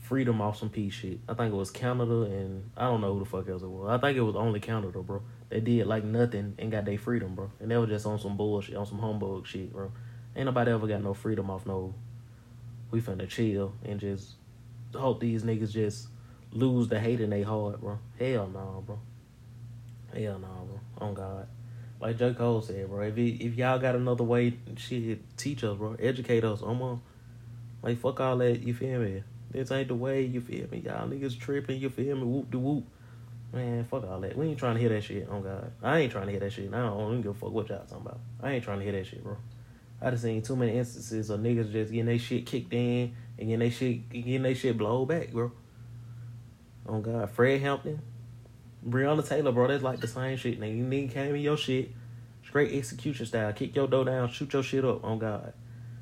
[0.04, 1.18] freedom off some peace shit.
[1.26, 3.88] I think it was Canada and I don't know who the fuck else it was.
[3.88, 5.22] I think it was only Canada, bro.
[5.48, 7.50] They did like nothing and got their freedom, bro.
[7.58, 9.90] And they were just on some bullshit, on some humbug shit, bro.
[10.36, 11.94] Ain't nobody ever got no freedom off no.
[12.90, 14.34] We finna chill and just
[14.94, 16.08] hope these niggas just
[16.52, 17.98] lose the hate in their heart, bro.
[18.18, 18.98] Hell no, bro.
[20.12, 20.80] Hell no, bro.
[20.98, 21.48] On God.
[21.98, 22.34] Like J.
[22.34, 23.00] Cole said, bro.
[23.06, 25.96] If he, if y'all got another way, shit, teach us, bro.
[25.98, 26.60] Educate us.
[26.60, 27.00] On.
[27.82, 28.60] Like fuck all that.
[28.62, 29.22] You feel me?
[29.54, 30.22] This ain't the way.
[30.22, 30.82] You feel me?
[30.84, 31.80] Y'all niggas tripping.
[31.80, 32.24] You feel me?
[32.24, 32.84] Whoop de whoop.
[33.52, 34.36] Man, fuck all that.
[34.36, 35.28] We ain't trying to hear that shit.
[35.28, 36.74] On God, I ain't trying to hear that shit.
[36.74, 38.18] I don't, don't give a fuck what y'all talking about.
[38.42, 39.36] I ain't trying to hear that shit, bro.
[40.02, 43.48] I just seen too many instances of niggas just getting their shit kicked in and
[43.48, 45.52] getting their shit getting their shit blown back, bro.
[46.86, 48.02] On God, Fred Hampton,
[48.86, 50.60] Breonna Taylor, bro, that's like the same shit.
[50.60, 51.92] Nigga, you nigga came in your shit,
[52.44, 55.04] straight execution style, kick your door down, shoot your shit up.
[55.04, 55.52] On God,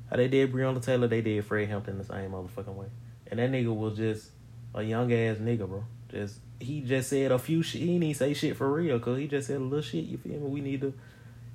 [0.09, 2.87] how they did Breonna Taylor, they did Fred Hampton the same motherfucking way.
[3.33, 4.29] And that nigga was just
[4.75, 5.83] a young ass nigga, bro.
[6.07, 7.81] Just he just said a few shit.
[7.81, 10.03] He didn't even say shit for real, cause he just said a little shit.
[10.03, 10.47] You feel me?
[10.47, 10.93] We need to,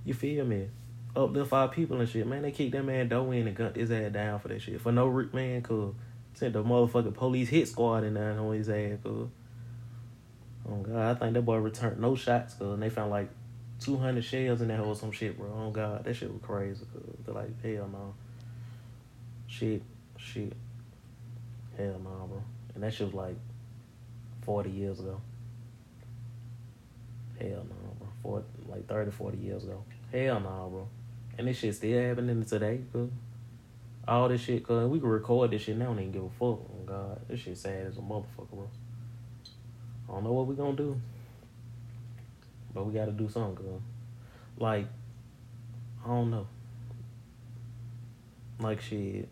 [0.05, 0.71] you feel me?
[1.15, 2.43] Uplift our people and shit, man.
[2.43, 4.91] They kicked that man Doe in and gunned his ass down for that shit for
[4.91, 5.95] no re- man, cause
[6.35, 9.29] sent the motherfucking police hit squad in there on his ass, cause.
[10.69, 13.29] Oh God, I think that boy returned no shots, cause and they found like
[13.79, 15.47] two hundred shells in that hole some shit, bro.
[15.57, 18.15] Oh God, that shit was crazy, cause they're like hell no.
[19.47, 19.83] Shit,
[20.17, 20.55] shit,
[21.79, 22.43] hell no, bro.
[22.75, 23.37] And that shit was like
[24.43, 25.21] 40 years ago.
[27.39, 28.09] Hell no, bro.
[28.23, 29.85] 40, like 30, 40 years ago.
[30.13, 30.89] Hell no, bro.
[31.39, 33.11] And this shit still happening today, cuz.
[34.07, 36.41] All this shit, cuz we can record this shit now and even give a fuck.
[36.41, 37.21] Oh, God.
[37.29, 38.69] This shit sad as a motherfucker, bro.
[40.09, 41.01] I don't know what we gonna do.
[42.75, 43.83] But we gotta do something, cuz.
[44.59, 44.87] Like,
[46.05, 46.47] I don't know.
[48.61, 49.29] Like, shit.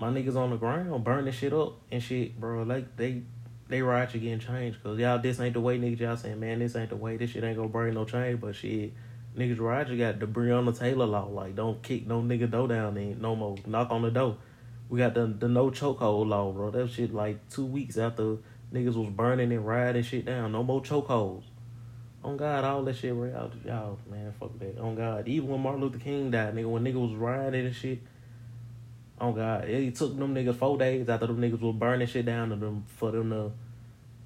[0.00, 2.62] My niggas on the ground burning shit up and shit, bro.
[2.62, 3.22] Like, they
[3.68, 6.58] they rights are getting changed because y'all this ain't the way niggas y'all saying man
[6.58, 7.18] this ain't the way.
[7.18, 8.40] This shit ain't gonna bring no change.
[8.40, 8.94] But shit
[9.36, 11.28] niggas rights got the Breonna Taylor law.
[11.28, 13.56] Like don't kick no nigga door down ain't no more.
[13.66, 14.38] Knock on the door.
[14.88, 16.70] We got the the no chokehold law bro.
[16.70, 18.38] That shit like two weeks after
[18.72, 20.52] niggas was burning and riding shit down.
[20.52, 21.44] No more chokeholds.
[22.24, 24.78] On God all that shit right out y'all man fuck that.
[24.78, 28.00] On God even when Martin Luther King died nigga when nigga was riding and shit
[29.20, 32.48] Oh God, it took them niggas four days after them niggas was burning shit down
[32.48, 33.52] to them for them to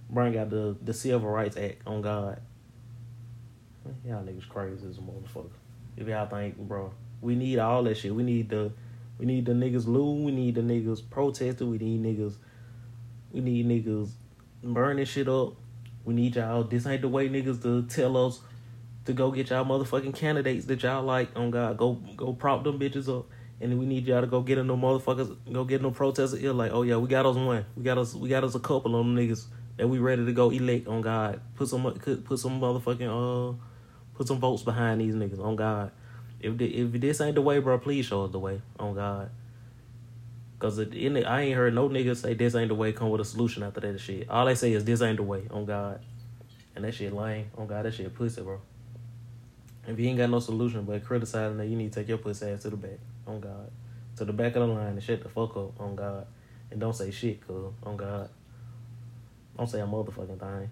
[0.09, 1.83] bring out the the Civil Rights Act.
[1.85, 2.41] On God,
[4.07, 5.51] y'all niggas crazy as a motherfucker.
[5.97, 8.15] If y'all think, bro, we need all that shit.
[8.15, 8.71] We need the
[9.19, 10.27] we need the niggas loot.
[10.27, 11.71] We need the niggas protesting.
[11.71, 12.37] We need niggas.
[13.33, 14.11] We need niggas
[14.63, 15.55] burning shit up.
[16.05, 16.63] We need y'all.
[16.63, 18.41] This ain't the way niggas to tell us
[19.07, 21.37] to go get y'all motherfucking candidates that y'all like.
[21.37, 23.27] On God, go go prop them bitches up
[23.65, 26.43] and we need y'all to go get in no motherfuckers, go get in no protesters.
[26.43, 28.95] Like, oh yeah, we got us one, we got us, we got us a couple
[28.95, 29.47] of them niggas
[29.79, 31.41] that we ready to go elect on God.
[31.57, 33.57] Put some, put some motherfucking uh,
[34.15, 35.93] put some votes behind these niggas on God.
[36.41, 39.31] If the, if this ain't the way, bro, please show us the way on God.
[40.59, 42.93] Cause the, I ain't heard no niggas say this ain't the way.
[42.93, 44.29] Come with a solution after that shit.
[44.29, 46.01] All they say is this ain't the way on God,
[46.77, 47.87] and that shit lame on God.
[47.87, 48.61] That shit pussy, bro.
[49.87, 52.47] If you ain't got no solution but criticizing that, you need to take your pussy
[52.47, 53.71] ass to the back on God.
[54.17, 56.27] To the back of the line and shut the fuck up on God.
[56.71, 58.29] And don't say shit, cuz, on God.
[59.57, 60.71] Don't say a motherfucking thing.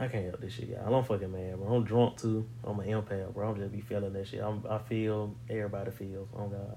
[0.00, 0.92] I can't help this shit, y'all.
[0.92, 1.76] I'm fucking mad, bro.
[1.76, 2.46] I'm drunk too.
[2.64, 3.50] I'm an empath, bro.
[3.50, 4.42] I'm just be feeling that shit.
[4.42, 6.28] I'm, I feel everybody feels.
[6.34, 6.76] On God,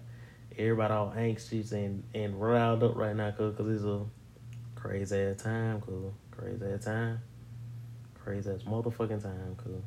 [0.57, 4.05] everybody all anxious and and riled up right now, cause, cause it's a
[4.75, 7.19] crazy ass time, cause crazy ass time,
[8.23, 9.81] crazy ass motherfucking time, cause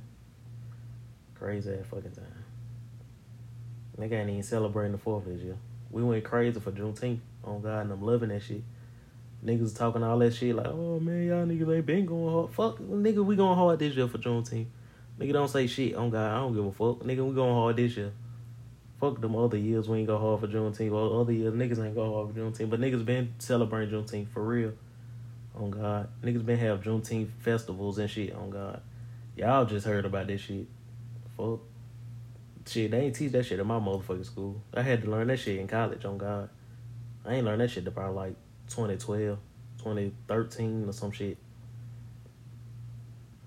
[1.41, 2.45] crazy ass fucking time.
[3.99, 5.57] Nigga ain't even celebrating the Fourth this year.
[5.91, 7.21] We went crazy for Juneteenth.
[7.43, 8.63] On God, and I'm loving that shit.
[9.45, 12.53] Niggas talking all that shit like, oh man, y'all niggas ain't been going hard.
[12.53, 14.67] Fuck, nigga, we going hard this year for Juneteenth.
[15.19, 16.31] Nigga don't say shit on God.
[16.31, 17.03] I don't give a fuck.
[17.03, 18.13] Nigga, we going hard this year.
[19.01, 20.91] Fuck them other years we ain't go hard for Juneteenth.
[20.91, 22.69] Well, other years niggas ain't go hard for Juneteenth.
[22.69, 24.75] But niggas been celebrating Juneteenth for real.
[25.55, 26.11] On God.
[26.23, 28.83] Niggas been have Juneteenth festivals and shit on God.
[29.37, 30.67] Y'all just heard about this shit.
[32.67, 34.63] Shit, they ain't teach that shit in my motherfucking school.
[34.75, 36.51] I had to learn that shit in college on God.
[37.25, 38.35] I ain't learned that shit about like
[38.69, 39.39] 2012,
[39.79, 41.37] 2013 or some shit.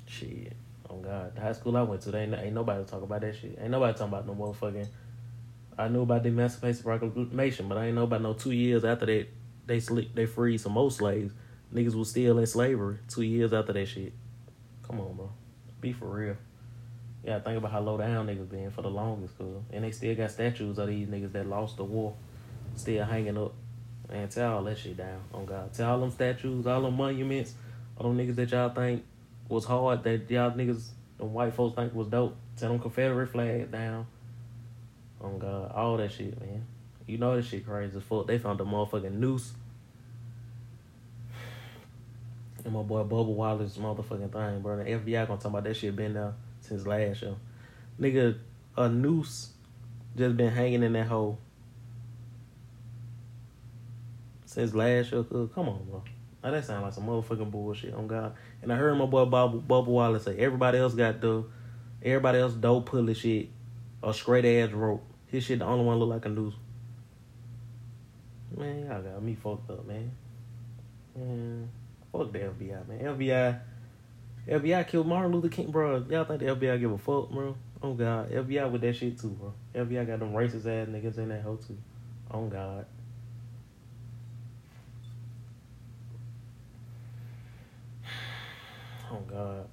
[0.08, 0.54] Shit.
[0.90, 1.36] on God.
[1.36, 3.58] The high school I went to, they ain't, ain't nobody talk about that shit.
[3.62, 4.88] Ain't nobody talking about no motherfucking.
[5.78, 9.06] I knew about the Emancipation Proclamation, but I ain't know about no two years after
[9.06, 9.28] that
[9.66, 11.34] they they freed some more slaves.
[11.74, 14.14] Niggas was still in slavery two years after that shit.
[14.84, 15.32] Come on, bro.
[15.82, 16.38] Be for real.
[17.24, 19.48] Yeah, think about how low down niggas been for the longest, cuz.
[19.72, 22.16] And they still got statues of these niggas that lost the war
[22.76, 23.54] still hanging up.
[24.12, 25.74] Man, tear all that shit down on God.
[25.74, 27.54] Tear all them statues, all them monuments,
[27.98, 29.06] all them niggas that y'all think
[29.48, 32.36] was hard, that y'all niggas, the white folks think was dope.
[32.58, 34.06] Tear them Confederate flag down.
[35.22, 35.72] On God.
[35.72, 36.66] All that shit, man.
[37.08, 38.28] You know this shit crazy as fuck.
[38.28, 39.54] They found the motherfucking noose.
[42.66, 44.78] And my boy Bubba Wallace motherfucking thing, bro.
[44.78, 46.34] The FBI gonna talk about that shit been there
[46.64, 47.36] since last year.
[48.00, 48.38] Nigga,
[48.76, 49.52] a noose
[50.16, 51.38] just been hanging in that hole
[54.46, 55.24] since last year.
[55.24, 56.04] Come on, bro.
[56.44, 58.34] Now that sound like some motherfucking bullshit on God.
[58.62, 61.46] And I heard my boy Bob, Bubba Wallace say everybody else got the,
[62.02, 63.50] everybody else dope pulley shit,
[64.02, 65.04] or straight ass rope.
[65.28, 66.54] His shit the only one look like a noose.
[68.56, 70.12] Man, y'all got me fucked up, man.
[71.16, 71.70] Man,
[72.12, 73.00] fuck the FBI, man.
[73.00, 73.60] FBI,
[74.48, 76.06] FBI killed Martin Luther King, bro.
[76.10, 77.56] Y'all think the FBI give a fuck, bro?
[77.82, 79.54] Oh God, FBI with that shit too, bro.
[79.74, 81.78] FBI got them racist ass niggas in that hole too.
[82.32, 82.86] Oh God.
[89.12, 89.68] Oh God.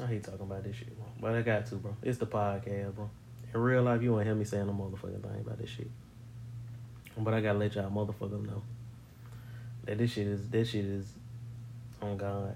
[0.00, 1.04] I hate talking about this shit, bro.
[1.20, 1.96] But I got to, bro.
[2.00, 3.10] It's the podcast, bro.
[3.52, 5.90] In real life, you won't hear me saying no motherfucking thing about this shit.
[7.16, 8.62] But I gotta let y'all motherfuckers know
[9.84, 11.12] that this shit is this shit is
[12.00, 12.54] on God.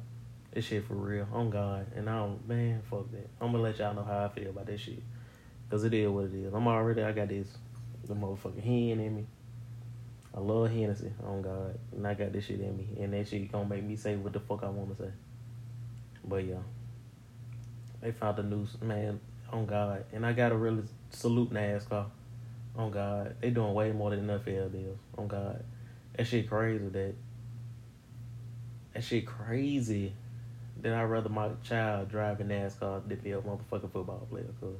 [0.53, 1.87] This shit for real, on God.
[1.97, 3.29] And I don't man, fuck that.
[3.41, 5.03] I'm gonna let y'all know how I feel about this shit.
[5.71, 6.53] Cause it is what it is.
[6.53, 7.49] I'm already I got this
[8.07, 9.27] the motherfucking hen in me.
[10.35, 11.79] I love Hennessy, on God.
[11.93, 12.89] And I got this shit in me.
[13.01, 15.11] And that shit gonna make me say what the fuck I wanna say.
[16.25, 16.57] But yeah.
[18.03, 20.05] They found the news, man, on God.
[20.13, 22.07] And I gotta really salute NASCAR.
[22.77, 23.37] On God.
[23.41, 24.99] They doing way more than NFL deals.
[25.17, 25.65] On God.
[26.17, 27.15] That shit crazy that
[28.93, 30.13] that shit crazy
[30.83, 34.47] that I'd rather my child drive a NASCAR than be a motherfucking football player.
[34.61, 34.77] Cause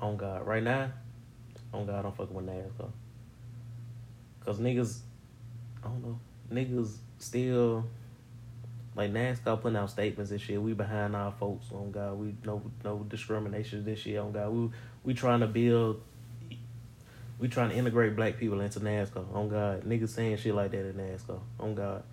[0.00, 0.46] on God.
[0.46, 0.90] Right now,
[1.72, 2.90] on God I'm fucking with NASCAR.
[4.44, 5.00] Cause niggas
[5.82, 6.20] I don't know.
[6.52, 7.84] Niggas still
[8.94, 10.62] like NASCAR putting out statements and shit.
[10.62, 12.14] We behind our folks on God.
[12.14, 14.50] We no no discrimination this year on God.
[14.50, 14.70] We
[15.02, 16.00] we trying to build
[17.40, 19.34] we trying to integrate black people into NASCAR.
[19.34, 19.82] On God.
[19.82, 21.40] Niggas saying shit like that in NASCAR.
[21.58, 22.04] On God.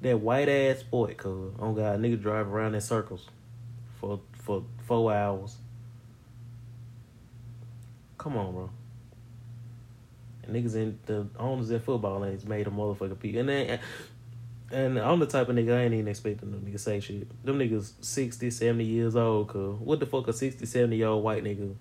[0.00, 1.52] That white ass sport, cuz.
[1.58, 2.00] On God.
[2.00, 3.26] nigga drive around in circles
[4.00, 5.56] for for four hours.
[8.16, 8.70] Come on, bro.
[10.44, 13.38] And niggas in the owners in football lanes made a motherfucker pee.
[13.38, 13.80] And then
[14.70, 17.28] and I'm the type of nigga I ain't even expecting them niggas say shit.
[17.44, 19.78] Them niggas 60, 70 years old, cuz.
[19.80, 21.74] What the fuck a 60, 70 year old white nigga?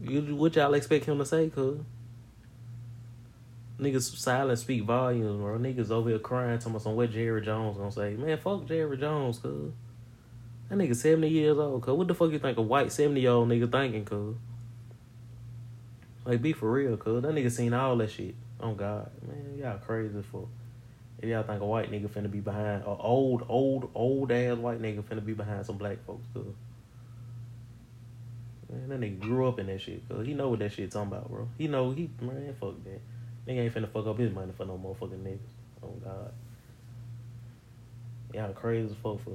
[0.00, 1.80] You, what y'all expect him to say, cuz?
[3.80, 5.58] Niggas silent speak volumes, bro.
[5.58, 8.14] Niggas over here crying, talking about some what Jerry Jones gonna say.
[8.14, 9.72] Man, fuck Jerry Jones, cuz.
[10.68, 11.94] That nigga 70 years old, cuz.
[11.94, 14.36] What the fuck you think a white 70 year old nigga thinking, cuz?
[16.26, 17.22] Like, be for real, cuz.
[17.22, 18.34] That nigga seen all that shit.
[18.60, 19.10] Oh, God.
[19.26, 20.46] Man, y'all crazy for.
[21.18, 24.80] If y'all think a white nigga finna be behind, a old, old, old ass white
[24.80, 26.44] nigga finna be behind some black folks, cuz.
[28.70, 30.26] Man, that nigga grew up in that shit, cuz.
[30.26, 31.48] He know what that shit talking about, bro.
[31.56, 33.00] He know, he, man, fuck that.
[33.50, 35.38] Nigga ain't finna fuck up his money for no motherfucking niggas.
[35.82, 36.32] Oh, God.
[38.32, 39.32] Y'all crazy as fuck for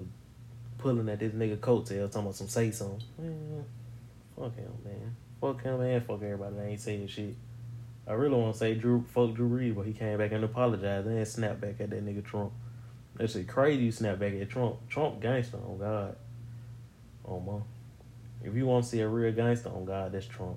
[0.78, 3.02] pulling at this nigga coattail talking about some say something.
[3.20, 3.66] Man,
[4.40, 5.16] fuck him, man.
[5.42, 7.36] Fuck him and fuck everybody that ain't saying shit.
[8.08, 11.08] I really want to say Drew, fuck Drew Brees, but he came back and apologized
[11.08, 12.54] and snapped back at that nigga Trump.
[13.16, 14.76] That shit crazy you snap back at Trump.
[14.88, 16.16] Trump gangster, Oh God.
[17.26, 17.64] Oh, man.
[18.46, 20.56] If you want to see a real gangster, on God, that's Trump.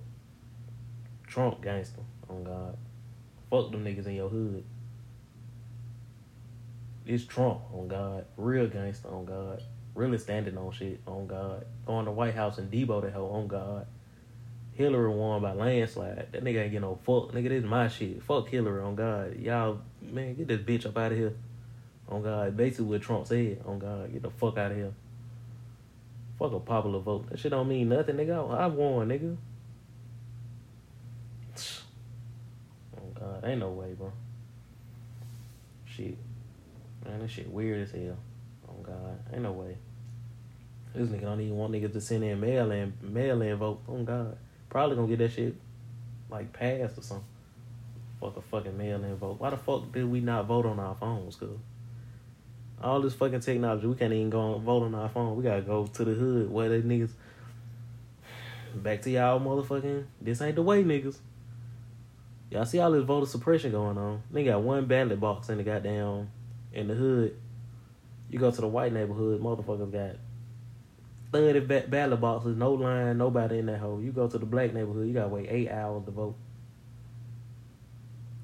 [1.26, 2.76] Trump gangster, on God.
[3.50, 4.64] Fuck them niggas in your hood.
[7.06, 8.26] It's Trump, on God.
[8.36, 9.62] Real gangster, on God.
[9.94, 11.64] Really standing on shit, on God.
[11.86, 13.86] Going to White House and Debo the hell, on God.
[14.78, 16.28] Hillary won by landslide.
[16.30, 17.32] That nigga ain't get no fuck.
[17.32, 18.22] Nigga, this is my shit.
[18.22, 19.36] Fuck Hillary on God.
[19.36, 21.34] Y'all, man, get this bitch up out of here.
[22.08, 22.56] On God.
[22.56, 23.60] Basically what Trump said.
[23.66, 24.12] On God.
[24.12, 24.92] Get the fuck out of here.
[26.38, 27.28] Fuck a popular vote.
[27.28, 28.56] That shit don't mean nothing, nigga.
[28.56, 29.36] I won, nigga.
[32.96, 33.37] Oh God.
[33.48, 34.12] Ain't no way, bro.
[35.86, 36.18] Shit.
[37.04, 38.18] Man, this shit weird as hell.
[38.68, 39.18] Oh God.
[39.32, 39.78] Ain't no way.
[40.94, 43.80] This nigga don't even want niggas to send in mail in mail in vote.
[43.88, 44.36] Oh God.
[44.68, 45.54] Probably gonna get that shit
[46.28, 47.26] like passed or something.
[48.20, 49.40] Fuck a fucking mail in vote.
[49.40, 51.48] Why the fuck did we not vote on our phones, cuz?
[52.82, 55.36] All this fucking technology, we can't even go and vote on our phone.
[55.36, 57.12] We gotta go to the hood where they niggas
[58.74, 61.16] back to y'all motherfucking this ain't the way, niggas.
[62.50, 64.22] Y'all see all this voter suppression going on.
[64.30, 66.30] They got one ballot box in the goddamn
[66.72, 67.36] in the hood.
[68.30, 70.16] You go to the white neighborhood, motherfuckers got
[71.32, 74.00] 30 ba- ballot boxes, no line, nobody in that hole.
[74.00, 76.36] You go to the black neighborhood, you gotta wait eight hours to vote.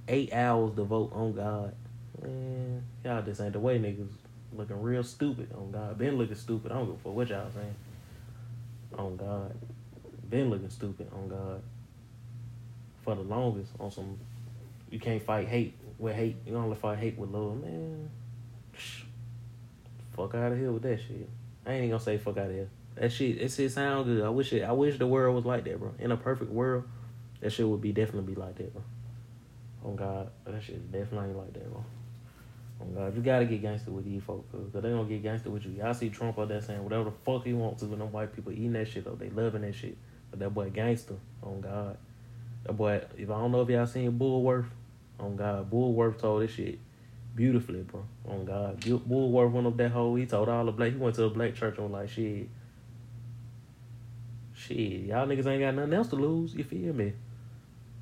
[0.06, 1.74] Eight hours to vote on God.
[2.22, 4.10] Man, y'all just ain't the way niggas
[4.52, 5.98] looking real stupid on God.
[5.98, 6.72] Been looking stupid.
[6.72, 7.74] I don't give a fuck what y'all saying.
[8.98, 9.56] On God.
[10.28, 11.62] Been looking stupid on God.
[13.04, 14.18] For the longest on some
[14.90, 16.36] you can't fight hate with hate.
[16.46, 18.08] You only fight hate with love, man.
[20.16, 21.28] Fuck out of here with that shit.
[21.66, 22.68] I ain't even gonna say fuck out of here.
[22.94, 24.24] That shit, it shit sound good.
[24.24, 24.62] I wish it.
[24.62, 25.92] I wish the world was like that, bro.
[25.98, 26.84] In a perfect world,
[27.40, 28.82] that shit would be definitely be like that, bro.
[29.84, 31.84] Oh God, that shit definitely ain't like that, bro.
[32.80, 35.64] Oh God, you gotta get gangster with these folks, cause they gonna get gangster with
[35.64, 35.72] you.
[35.72, 38.34] Y'all see Trump out there saying whatever the fuck he wants to, and them white
[38.34, 39.18] people eating that shit up.
[39.18, 39.96] They loving that shit.
[40.30, 41.16] But that boy gangster.
[41.42, 41.96] Oh God,
[42.72, 43.02] boy.
[43.16, 44.66] If I don't know if y'all seen Bulworth,
[45.20, 46.78] on oh God, Bulworth told this shit
[47.34, 48.04] beautifully, bro.
[48.26, 50.14] On oh God, Bulworth went up that hole.
[50.14, 50.92] He told all the black.
[50.92, 52.48] He went to a black church was like, shit,
[54.54, 56.54] shit, y'all niggas ain't got nothing else to lose.
[56.54, 57.12] You feel me?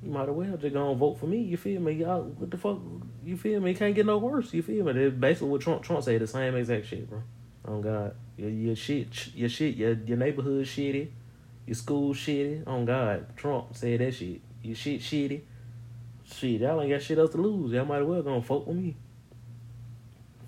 [0.03, 1.37] You might as well just go and vote for me.
[1.37, 1.93] You feel me?
[1.93, 2.77] Y'all, what the fuck?
[3.23, 3.73] You feel me?
[3.73, 4.53] Can't get no worse.
[4.53, 4.91] You feel me?
[4.91, 6.21] That's basically what Trump Trump said.
[6.21, 7.23] The same exact shit, bro.
[7.65, 11.07] On God, your, your shit, your shit, your your neighborhood shitty,
[11.65, 12.67] your school shitty.
[12.67, 14.41] On God, Trump said that shit.
[14.63, 15.41] Your shit shitty.
[16.25, 17.73] Shit, y'all ain't got shit else to lose.
[17.73, 18.95] Y'all might as well go and fuck with me.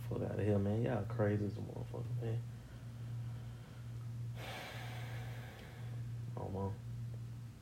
[0.09, 0.83] Fuck out of here, man.
[0.83, 2.39] Y'all crazy as a motherfucker, man.
[6.37, 6.71] Oh man.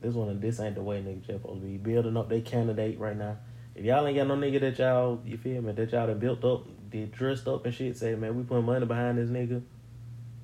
[0.00, 2.98] This one, this ain't the way nigga just supposed to be building up their candidate
[2.98, 3.38] right now.
[3.74, 6.44] If y'all ain't got no nigga that y'all, you feel me, that y'all done built
[6.44, 9.62] up, did dressed up and shit, say, man, we putting money behind this nigga.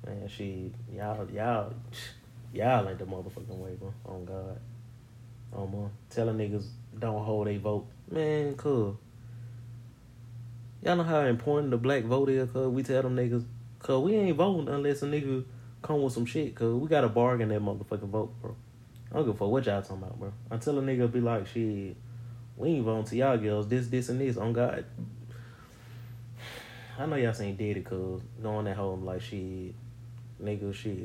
[0.05, 1.73] Man, shit, y'all, y'all,
[2.53, 3.93] y'all ain't the motherfucking way, bro.
[4.05, 4.59] On God.
[5.53, 5.91] On man.
[6.09, 6.65] Telling niggas
[6.97, 7.87] don't hold a vote.
[8.09, 8.99] Man, cool.
[10.83, 13.45] Y'all know how important the black vote is, cuz we tell them niggas,
[13.79, 15.43] cuz we ain't voting unless a nigga
[15.81, 18.55] come with some shit, cuz we gotta bargain that motherfucking vote, bro.
[19.11, 20.33] I don't give a fuck what y'all talking about, bro.
[20.49, 21.95] Until a nigga be like, shit,
[22.57, 24.85] we ain't voting to y'all girls, this, this, and this, on God.
[26.97, 29.75] I know y'all seen Diddy, cuz, going at home like, shit,
[30.41, 30.97] nigga, shit,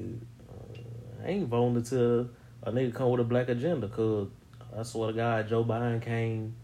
[0.48, 0.78] uh,
[1.22, 2.30] I ain't voting until
[2.62, 4.28] a nigga come with a black agenda, cuz
[4.74, 6.54] I swear to God, Joe Biden came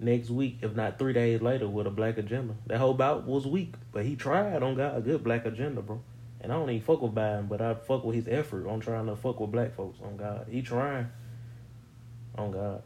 [0.00, 2.54] next week, if not three days later, with a black agenda.
[2.66, 6.00] That whole bout was weak, but he tried on God a good black agenda, bro.
[6.40, 9.06] And I don't even fuck with Biden, but I fuck with his effort on trying
[9.06, 9.98] to fuck with black folks.
[10.02, 11.08] On God, he trying.
[12.36, 12.82] On God,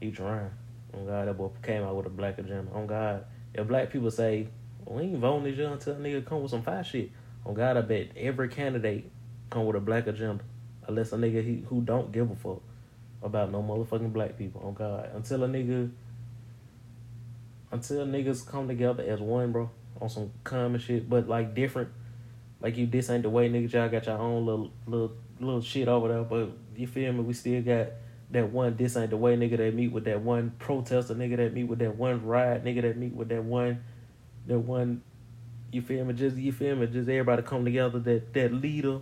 [0.00, 0.50] he trying.
[0.94, 2.70] On God, that boy came out with a black agenda.
[2.72, 4.48] On God, if black people say
[4.86, 7.10] we ain't voting this year until a nigga come with some fire shit.
[7.44, 9.10] On God, I bet every candidate
[9.50, 10.44] come with a black agenda,
[10.86, 12.62] unless a nigga he, who don't give a fuck
[13.22, 14.62] about no motherfucking black people.
[14.64, 15.90] On God, until a nigga,
[17.70, 21.90] until niggas come together as one, bro, on some common shit, but like different
[22.60, 25.88] like you this ain't the way niggas y'all got your own little little little shit
[25.88, 27.20] over there, but you feel me?
[27.20, 27.88] We still got
[28.30, 31.54] that one this ain't the way nigga that meet with that one protester nigga that
[31.54, 33.82] meet with that one riot nigga that meet with that one
[34.46, 35.02] that one
[35.70, 36.14] you feel me?
[36.14, 36.86] Just you feel me?
[36.86, 39.00] Just everybody come together that that leader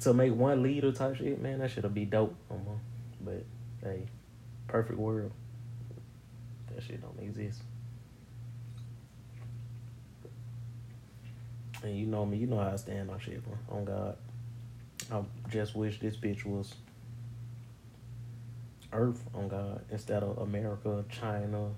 [0.00, 2.34] to make one leader type shit, man, that shit'll be dope.
[3.20, 3.44] But
[3.84, 4.06] hey,
[4.66, 5.30] perfect world.
[6.74, 7.62] That shit don't exist.
[11.82, 13.54] And you know me, you know how I stand on shit, bro.
[13.76, 14.16] On God.
[15.12, 16.74] I just wish this bitch was
[18.90, 21.70] Earth on God instead of America, China,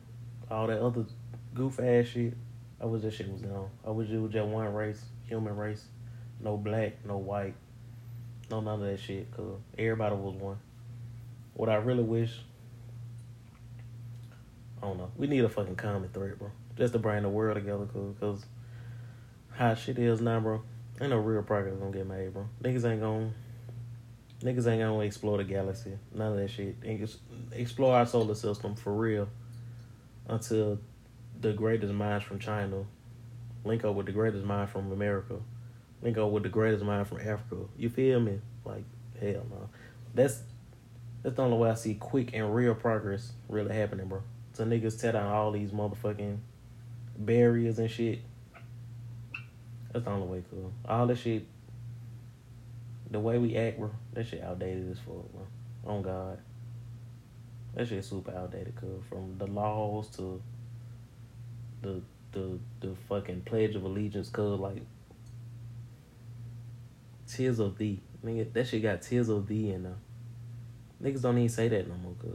[0.49, 1.07] all that other
[1.55, 2.35] goof ass shit.
[2.81, 3.71] I wish that shit was gone.
[3.85, 5.85] I wish it was just one race, human race.
[6.41, 7.55] No black, no white,
[8.51, 9.31] no none of that shit.
[9.33, 10.59] Cause everybody was one.
[11.57, 12.33] What I really wish,
[14.79, 15.11] I don't know.
[15.17, 17.87] We need a fucking common thread, bro, just to bring the world together.
[17.87, 18.47] Cause, cause
[19.53, 20.63] how shit is now, bro.
[21.01, 22.47] Ain't no real progress gonna get made, bro.
[22.63, 23.33] Niggas ain't gonna
[24.43, 25.99] niggas ain't gonna explore the galaxy.
[26.15, 26.77] None of that shit.
[27.53, 29.29] Explore our solar system for real
[30.29, 30.79] until
[31.41, 32.85] the greatest minds from China
[33.67, 35.37] link up with the greatest mind from America,
[36.01, 37.65] link up with the greatest mind from Africa.
[37.77, 38.41] You feel me?
[38.65, 38.85] Like
[39.21, 39.69] hell no.
[40.15, 40.41] That's
[41.27, 44.23] that's the only way I see quick and real progress really happening, bro.
[44.53, 46.39] So niggas tear down all these motherfucking
[47.19, 48.21] barriers and shit
[49.97, 50.71] that's the only way, cool.
[50.87, 51.47] All this shit,
[53.11, 55.47] the way we act, bro, that shit outdated as fuck, bro.
[55.87, 56.39] On God.
[57.75, 59.03] That shit super outdated, cool.
[59.09, 60.43] From the laws to
[61.81, 62.03] the
[62.33, 64.83] the the fucking Pledge of Allegiance, cuz like
[67.27, 68.01] tears of thee.
[68.23, 69.97] Nigga, that shit got tears of thee in there.
[71.03, 72.33] Niggas don't even say that no more, cuz.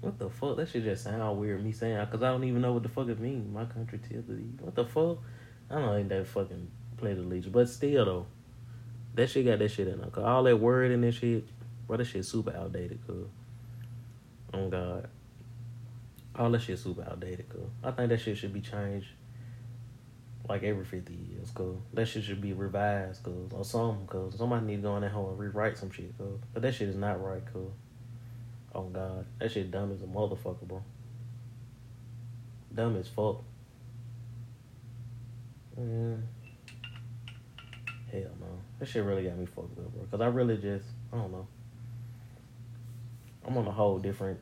[0.00, 0.56] What the fuck?
[0.56, 3.08] That shit just sound weird me saying because I don't even know what the fuck
[3.08, 3.50] it means.
[3.52, 4.28] My country tilted
[4.58, 5.18] the What the fuck?
[5.70, 6.68] I don't know that fucking
[6.98, 8.26] play the legion, but still though,
[9.14, 10.10] that shit got that shit in there.
[10.10, 11.48] Cause all that word and that shit,
[11.86, 12.98] bro, that shit super outdated.
[13.06, 13.26] Cause,
[14.52, 15.08] oh god,
[16.36, 17.48] all that shit super outdated.
[17.48, 19.08] Cause I think that shit should be changed
[20.48, 24.66] like every 50 years, cause that shit should be revised, cause or something, cause somebody
[24.66, 26.96] need to go in that home and rewrite some shit, cause but that shit is
[26.96, 27.70] not right, cause
[28.74, 30.82] Oh God, that shit dumb as a motherfucker, bro.
[32.74, 33.44] Dumb as fuck.
[35.78, 36.16] Yeah.
[38.10, 38.46] Hell no,
[38.78, 40.06] that shit really got me fucked up, bro.
[40.10, 41.46] Cause I really just, I don't know.
[43.46, 44.40] I'm on a whole different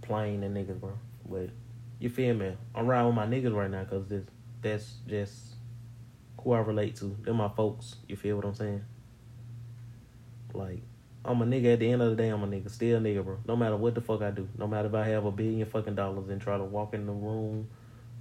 [0.00, 0.92] plane than niggas, bro.
[1.28, 1.50] But
[1.98, 2.56] you feel me?
[2.74, 4.24] I'm riding with my niggas right now, cause this,
[4.62, 5.54] that's just
[6.40, 7.16] who I relate to.
[7.22, 7.96] They're my folks.
[8.08, 8.84] You feel what I'm saying?
[10.54, 10.82] Like
[11.24, 12.70] I'm a nigga at the end of the day, I'm a nigga.
[12.70, 13.38] Still a nigga, bro.
[13.46, 14.48] No matter what the fuck I do.
[14.56, 17.12] No matter if I have a billion fucking dollars and try to walk in the
[17.12, 17.68] room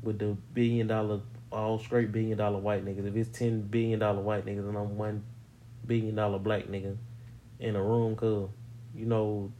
[0.01, 1.21] with the billion dollar,
[1.51, 3.07] all straight billion dollar white niggas.
[3.07, 5.23] If it's ten billion dollar white niggas and I'm one
[5.85, 6.97] billion dollar black nigga
[7.59, 8.49] in a room, cuz,
[8.95, 9.51] you know,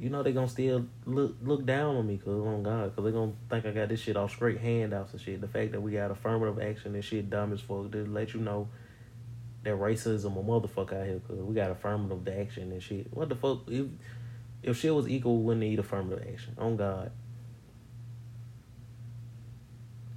[0.00, 3.12] you know they gonna still look look down on me, cuz, on God, cuz they
[3.12, 5.42] gonna think I got this shit off straight handouts and shit.
[5.42, 8.40] The fact that we got affirmative action and shit dumb as fuck, to let you
[8.40, 8.68] know
[9.62, 13.14] that racism a motherfucker out here because we got affirmative action and shit.
[13.14, 13.64] What the fuck?
[13.68, 13.88] If
[14.62, 16.54] if shit was equal, we wouldn't need affirmative action.
[16.58, 17.12] On God.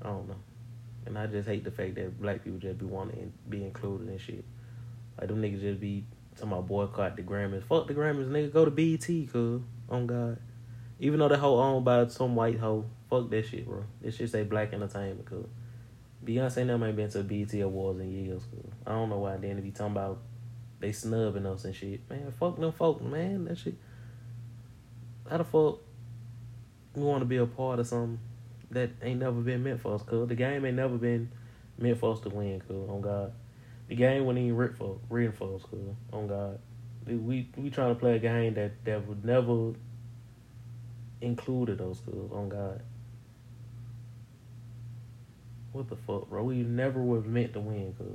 [0.01, 0.35] I don't know.
[1.05, 4.07] And I just hate the fact that black people just be wanting to be included
[4.07, 4.45] and shit.
[5.19, 6.05] Like them niggas just be
[6.35, 7.63] talking about boycott the Grammys.
[7.63, 8.51] Fuck the Grammys, nigga.
[8.51, 9.61] Go to BET, cuz.
[9.89, 10.37] On God.
[10.99, 12.85] Even though that hoe owned by some white hoe.
[13.09, 13.83] Fuck that shit, bro.
[14.01, 15.45] This shit say black entertainment, cuz.
[16.25, 18.43] Beyonce never ain't been to BET Awards in years.
[18.43, 20.19] Cause I don't know why then to be talking about
[20.79, 22.09] they snubbing us and shit.
[22.09, 23.45] Man, fuck them folk, man.
[23.45, 23.75] That shit.
[25.29, 25.79] How the fuck
[26.95, 28.19] we want to be a part of something
[28.71, 30.03] that ain't never been meant for us?
[30.03, 31.31] Cause the game ain't never been
[31.77, 32.59] meant for us to win.
[32.61, 33.33] Cause on oh, God,
[33.93, 35.61] the game wasn't even written for us.
[35.69, 35.79] Cause
[36.11, 36.59] oh on God,
[37.05, 39.73] we we trying to play a game that that would never
[41.21, 41.99] included those.
[41.99, 42.81] Cause oh on God.
[45.73, 46.43] What the fuck, bro?
[46.43, 48.07] We never was meant to win, cuz.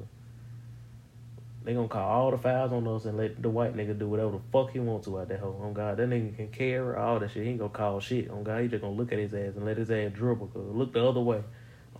[1.62, 4.32] They gonna call all the fouls on us and let the white nigga do whatever
[4.32, 5.60] the fuck he wants to out that hole.
[5.62, 7.44] On oh God, that nigga can carry all that shit.
[7.44, 8.30] He ain't gonna call shit.
[8.30, 10.48] On God, he just gonna look at his ass and let his ass dribble.
[10.48, 11.40] Cause look the other way.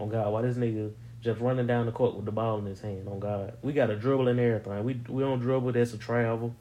[0.00, 2.80] On God, why this nigga just running down the court with the ball in his
[2.80, 3.08] hand?
[3.08, 4.84] On God, we got a dribble and everything.
[4.84, 5.72] We we don't dribble.
[5.72, 6.54] That's a travel.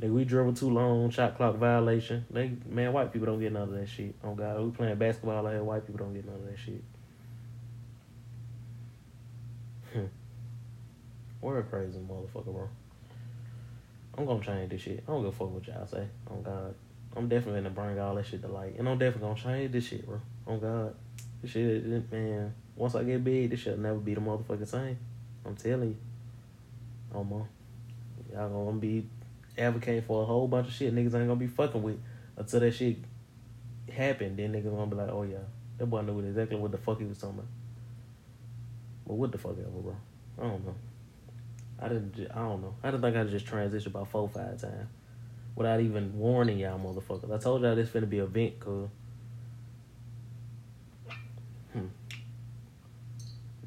[0.00, 1.10] Nigga, we dribble too long.
[1.10, 2.24] Shot clock violation.
[2.30, 4.14] They man, white people don't get none of that shit.
[4.24, 5.62] On God, we playing basketball here.
[5.62, 6.82] White people don't get none of that shit.
[9.92, 10.06] Hmm.
[11.40, 12.68] We're a crazy motherfucker, bro.
[14.16, 15.04] I'm gonna change this shit.
[15.06, 16.06] I don't give a fuck what y'all say.
[16.30, 16.74] On God.
[17.16, 18.76] I'm definitely gonna bring all that shit to light.
[18.78, 20.20] And I'm definitely gonna change this shit, bro.
[20.46, 20.94] On God.
[21.42, 22.54] This shit, man.
[22.76, 24.98] Once I get big, this shit'll never be the motherfucking same.
[25.44, 25.96] I'm telling you.
[27.14, 27.46] Oh, man.
[28.32, 29.06] Y'all gonna be
[29.58, 32.00] advocating for a whole bunch of shit niggas ain't gonna be fucking with
[32.36, 32.96] until that shit
[33.92, 34.36] happen.
[34.36, 35.38] Then niggas gonna be like, oh, yeah.
[35.78, 37.48] That boy knew exactly what the fuck he was talking about.
[39.06, 39.96] But what the fuck ever, bro?
[40.38, 40.74] I don't know.
[41.80, 42.28] I didn't.
[42.30, 42.74] I don't know.
[42.82, 44.88] I didn't think I just transitioned about four five times
[45.56, 47.34] without even warning y'all motherfuckers.
[47.34, 48.88] I told y'all this finna be a vent, cuz.
[51.72, 51.86] Hmm.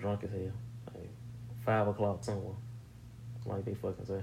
[0.06, 0.54] Drunk as hell.
[0.94, 1.10] Like
[1.66, 2.54] five o'clock somewhere.
[3.44, 4.22] Like they fucking say.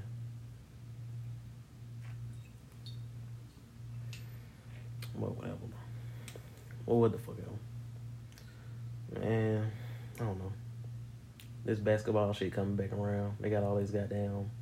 [5.16, 5.56] But whatever.
[6.86, 7.34] Well, what the fuck
[9.10, 9.26] ever.
[9.26, 9.72] Man,
[10.20, 10.52] I don't know
[11.64, 13.38] this basketball shit coming back around.
[13.40, 14.52] They got all these goddamn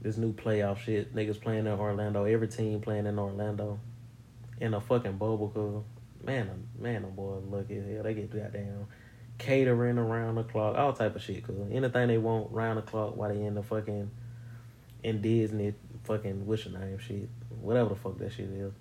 [0.00, 1.14] this new playoff shit.
[1.14, 2.24] Niggas playing in Orlando.
[2.24, 3.78] Every team playing in Orlando.
[4.62, 5.82] In a fucking bubble cause
[6.24, 8.02] man man them boys look at hell.
[8.02, 8.86] They get goddamn
[9.38, 13.16] catering around the clock, all type of shit, cause anything they want round the clock
[13.16, 14.10] while they in the fucking
[15.02, 17.28] in Disney fucking what's your name shit.
[17.60, 18.72] Whatever the fuck that shit is.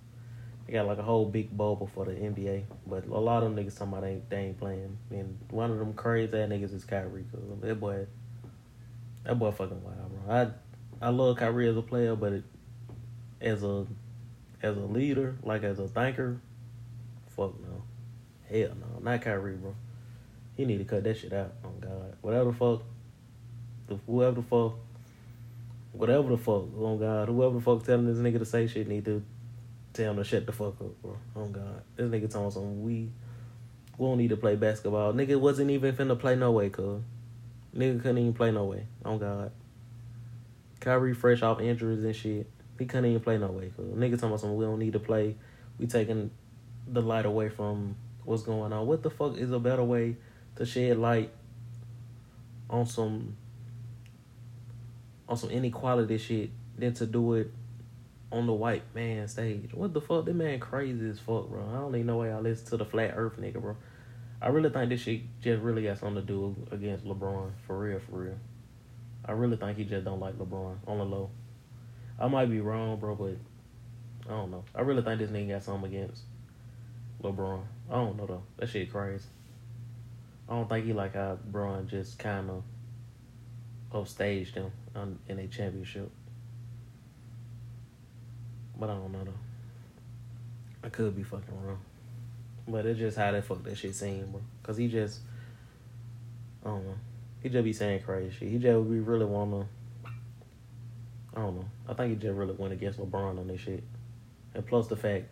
[0.66, 3.64] They got like a whole big bubble for the NBA, but a lot of them
[3.66, 4.98] niggas talking about they, they ain't playing.
[5.10, 8.08] And one of them crazy ass niggas is Kyrie, cause that boy,
[9.24, 10.34] that boy fucking wild, bro.
[10.34, 12.44] I I love Kyrie as a player, but it,
[13.42, 13.86] as a
[14.62, 16.40] as a leader, like as a thinker,
[17.36, 17.84] fuck no,
[18.50, 19.76] hell no, not Kyrie, bro.
[20.56, 21.54] He need to cut that shit out.
[21.64, 22.84] Oh God, whatever the fuck,
[23.88, 24.74] the, whoever the fuck,
[25.92, 29.06] whatever the fuck, oh God, whoever the fuck telling this nigga to say shit need
[29.06, 29.24] to
[29.94, 31.16] Tell him to shut the fuck up, bro.
[31.36, 33.12] Oh God, this nigga talking some we
[34.00, 35.14] we don't need to play basketball.
[35.14, 37.04] Nigga wasn't even finna play no way, cuz.
[37.76, 38.88] Nigga couldn't even play no way.
[39.06, 39.52] Oh God.
[40.80, 42.50] Kyrie fresh off injuries and shit.
[42.80, 43.86] He couldn't even play no way, cuz.
[43.86, 45.36] Nigga talking about some we don't need to play.
[45.78, 46.32] We taking
[46.88, 48.88] the light away from what's going on.
[48.88, 50.16] What the fuck is a better way
[50.56, 51.32] to shed light
[52.70, 53.38] on some
[55.28, 57.52] on some inequality shit than to do it
[58.32, 59.74] on the white man stage.
[59.74, 60.26] What the fuck?
[60.26, 61.64] That man crazy as fuck, bro.
[61.70, 63.78] I don't even know why I listen to the flat earth nigga, bro.
[64.42, 67.52] I really think this shit just really got something to do against LeBron.
[67.66, 68.38] For real, for real.
[69.26, 71.30] I really think he just don't like LeBron on the low.
[72.20, 73.38] I might be wrong, bro, but
[74.28, 74.66] I don't know.
[74.76, 76.24] I really think this nigga got something against
[77.24, 77.62] LeBron.
[77.90, 78.44] I don't know though.
[78.58, 79.26] That shit crazy.
[80.48, 82.64] I don't think he like how Bron just kind of
[83.92, 86.12] upstaged him on, in a championship.
[88.78, 89.32] But I don't know though.
[90.84, 91.80] I could be fucking wrong.
[92.68, 94.42] But it's just how that fuck that shit seemed, bro.
[94.64, 95.22] Cause he just,
[96.66, 96.96] I don't know.
[97.42, 98.50] He just be saying crazy shit.
[98.50, 99.66] He just be really wanna.
[101.36, 101.66] I don't know.
[101.88, 103.84] I think he just really went against LeBron on this shit,
[104.54, 105.26] and plus the fact,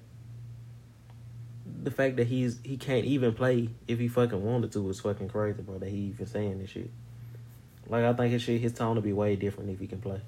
[1.83, 5.29] the fact that he's he can't even play if he fucking wanted to is fucking
[5.29, 5.77] crazy, bro.
[5.77, 6.91] That he even saying this shit.
[7.87, 10.21] Like I think his shit, his tone would be way different if he can play.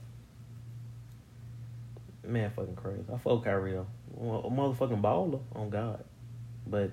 [2.25, 3.03] Man, fucking crazy.
[3.13, 3.75] I fuck Kyrie.
[3.75, 6.03] A motherfucking baller on God,
[6.67, 6.91] but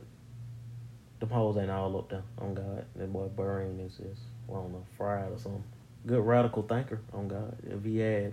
[1.20, 2.84] them hoes ain't all up there on God.
[2.96, 5.64] That boy Burring is just I don't know fried or something.
[6.06, 7.56] Good radical thinker on God.
[7.62, 8.32] If he had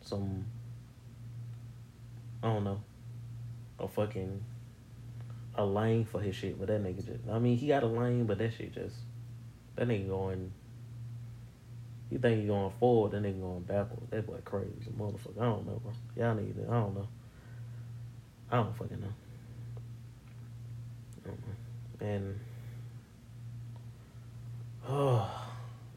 [0.00, 0.44] some,
[2.42, 2.80] I don't know,
[3.78, 4.42] a fucking
[5.56, 7.28] a lane for his shit, but that nigga just.
[7.30, 8.96] I mean, he got a lane, but that shit just
[9.76, 10.52] that nigga going
[12.10, 14.10] you think he going forward, that nigga going backward.
[14.10, 15.40] That boy crazy, motherfucker.
[15.40, 15.92] I don't know, bro.
[16.16, 16.62] Y'all need to.
[16.62, 17.08] I don't know.
[18.50, 19.12] I don't fucking know.
[21.98, 22.38] And
[24.88, 25.28] oh,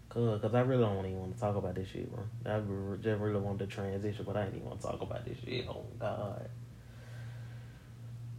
[0.10, 2.24] cause, I really don't even want to talk about this shit, bro.
[2.45, 2.60] I
[3.01, 5.68] just really wanted to transition, but I ain't even want to talk about this shit.
[5.70, 6.49] Oh God.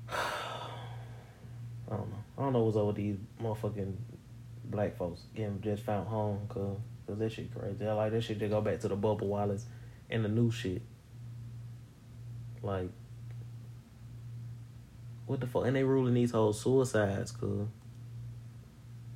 [1.91, 2.25] I don't know.
[2.39, 3.95] I don't know what's with these motherfucking
[4.65, 6.77] black folks getting just found home, cause
[7.11, 7.85] Cause that shit crazy.
[7.85, 9.67] I like that shit to go back to the Bubba Wallace
[10.09, 10.81] and the new shit.
[12.63, 12.89] Like,
[15.27, 15.67] what the fuck?
[15.67, 17.67] And they ruling these whole suicides, cuz.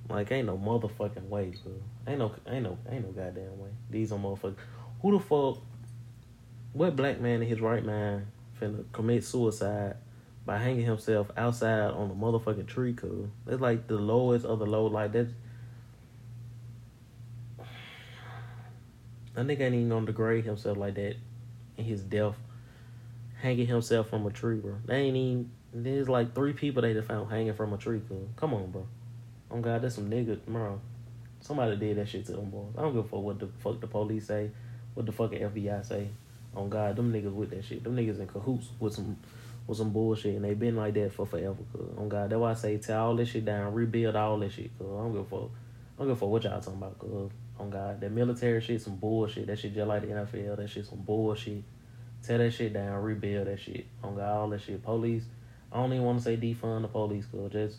[0.09, 1.73] Like, ain't no motherfucking way, cuz.
[2.09, 3.71] Ain't no, ain't no, ain't no goddamn way.
[3.89, 4.57] These are motherfuckers.
[5.01, 5.63] Who the fuck?
[6.73, 8.27] What black man in his right mind
[8.61, 9.99] finna commit suicide
[10.47, 13.29] by hanging himself outside on a motherfucking tree, cuz?
[13.47, 14.87] That's like the lowest of the low.
[14.87, 15.31] Like, that's
[19.37, 21.17] A nigga ain't even gonna degrade himself like that
[21.77, 22.37] in his death,
[23.43, 24.77] hanging himself from a tree, bro.
[24.87, 25.51] They ain't even.
[25.73, 28.01] There's like three people they found hanging from a tree.
[28.09, 28.87] Cause come on, bro.
[29.51, 30.81] Oh God, that's some nigga, bro.
[31.41, 32.75] Somebody did that shit to them boys.
[32.79, 34.53] I don't give a fuck what the fuck the police say,
[34.95, 36.11] what the fucking FBI say.
[36.55, 37.83] On oh God, them niggas with that shit.
[37.83, 39.17] Them niggas in cahoots with some
[39.67, 41.57] with some bullshit, and they been like that for forever.
[41.73, 44.39] Cause on oh God, that's why I say tear all this shit down, rebuild all
[44.39, 44.77] this shit.
[44.79, 45.51] Cause I don't give a fuck.
[45.51, 46.99] I don't give a fuck what y'all talking about.
[46.99, 49.47] Cause oh on God, that military shit some bullshit.
[49.47, 50.57] That shit just like the NFL.
[50.57, 51.63] That shit some bullshit.
[52.23, 53.87] Tear that shit down, rebuild that shit.
[54.03, 54.83] Oh on God, all that shit.
[54.83, 55.25] Police.
[55.73, 57.79] I don't even want to say defund the police, cause just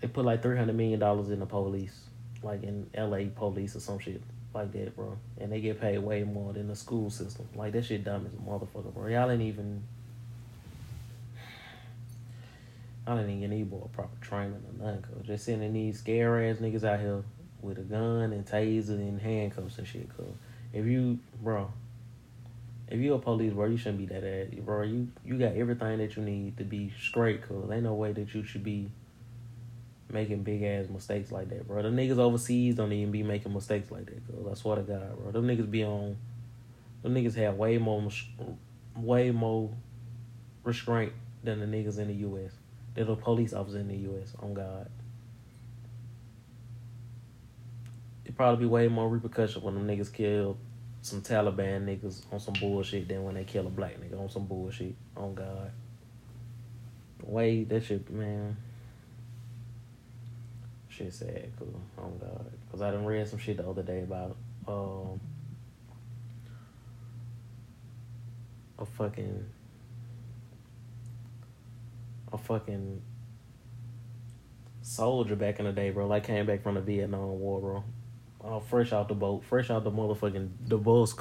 [0.00, 2.08] they put like three hundred million dollars in the police,
[2.42, 3.26] like in L.A.
[3.26, 4.20] police or some shit
[4.54, 5.16] like that, bro.
[5.38, 7.48] And they get paid way more than the school system.
[7.54, 9.06] Like that shit dumb as a motherfucker, bro.
[9.06, 9.82] Y'all ain't even.
[13.08, 16.58] I didn't even need more proper training or nothing, cause just sending these scare ass
[16.58, 17.24] niggas out here
[17.62, 20.14] with a gun and taser and handcuffs and shit.
[20.14, 20.26] Cause
[20.74, 21.72] if you, bro,
[22.86, 24.82] if you a police, bro, you shouldn't be that ass, bro.
[24.82, 27.40] You you got everything that you need to be straight.
[27.48, 28.90] Cause ain't no way that you should be
[30.10, 31.82] making big ass mistakes like that, bro.
[31.82, 34.20] The niggas overseas don't even be making mistakes like that.
[34.26, 36.18] Cause I swear to God, bro, them niggas be on.
[37.02, 38.06] Them niggas have way more,
[38.96, 39.70] way more
[40.62, 42.52] restraint than the niggas in the U.S.
[42.98, 44.32] They're the police officer in the U.S.
[44.42, 44.90] On God.
[48.24, 50.58] it probably be way more repercussion when them niggas kill
[51.00, 54.46] some Taliban niggas on some bullshit than when they kill a black nigga on some
[54.46, 54.96] bullshit.
[55.16, 55.70] On God.
[57.22, 58.56] Way that shit, man.
[60.88, 61.80] Shit sad, cool.
[61.98, 62.50] On God.
[62.66, 64.36] Because I done read some shit the other day about
[64.66, 65.20] um
[68.76, 69.44] a fucking
[72.32, 73.02] a fucking
[74.82, 76.06] soldier back in the day, bro.
[76.06, 77.84] Like came back from the Vietnam War, bro.
[78.42, 81.12] Uh, fresh out the boat, fresh out the motherfucking the bus,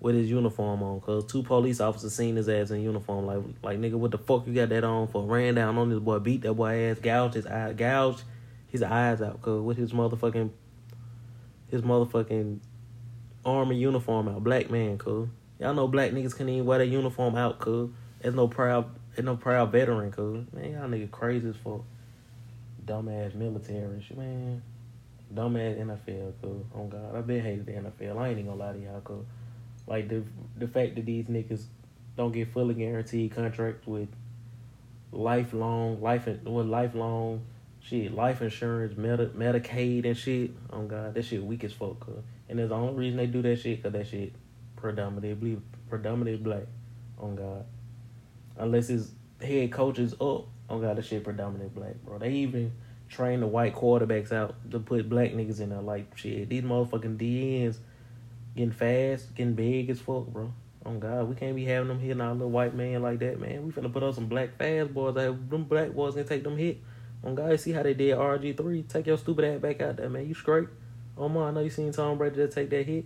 [0.00, 1.24] with his uniform on, cuz.
[1.24, 4.54] Two police officers seen his ass in uniform, like like nigga, what the fuck you
[4.54, 5.24] got that on for?
[5.24, 8.24] Ran down on this boy, beat that boy ass, gouged his eye, gouged
[8.68, 9.60] his eyes out, cuz.
[9.62, 10.50] With his motherfucking
[11.70, 12.58] his motherfucking
[13.44, 15.28] army uniform out, black man, cuz.
[15.58, 17.90] Y'all know black niggas can't even wear their uniform out, cuz.
[18.20, 18.90] There's no proud,
[19.24, 21.82] no proud veteran, cuz man, y'all nigga crazy as fuck,
[22.84, 24.62] dumbass military shit, man.
[25.34, 26.64] Dumbass NFL, cuz.
[26.74, 28.18] Oh God, I been hated the NFL.
[28.18, 29.24] I ain't even gonna lie to y'all, cuz.
[29.86, 30.22] Like the
[30.56, 31.64] the fact that these niggas
[32.16, 34.08] don't get fully guaranteed contracts with
[35.12, 37.42] lifelong life with lifelong
[37.80, 40.50] shit, life insurance, Medi- Medicaid and shit.
[40.72, 42.22] Oh God, that shit weak as fuck, cuz.
[42.48, 44.32] And there's the only reason they do that shit, cause that shit
[44.76, 45.58] predominantly
[45.88, 46.66] predominantly black.
[47.18, 47.66] On God,
[48.60, 50.46] unless his head coach is up.
[50.68, 52.18] On God, that shit predominantly black, bro.
[52.18, 52.72] They even
[53.08, 55.80] train the white quarterbacks out to put black niggas in there.
[55.80, 57.78] Like shit, these motherfucking DNs
[58.54, 60.52] getting fast, getting big as fuck, bro.
[60.86, 63.66] Oh God, we can't be having them hitting our little white man like that, man.
[63.66, 65.14] We finna put on some black fast boys.
[65.14, 66.78] That them black boys can take them hit.
[67.24, 68.82] On God, see how they did RG three.
[68.84, 70.26] Take your stupid ass back out there, man.
[70.26, 70.68] You straight?
[71.18, 73.04] Oh my, I know you seen Tom Brady just take that hit.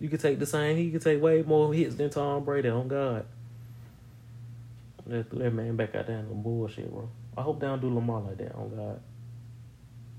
[0.00, 0.76] You could take the same.
[0.76, 2.68] He could take way more hits than Tom Brady.
[2.68, 3.26] On God.
[5.06, 7.08] Let that man back out there the bullshit, bro.
[7.36, 8.54] I hope they don't do Lamar like that.
[8.54, 9.00] On God.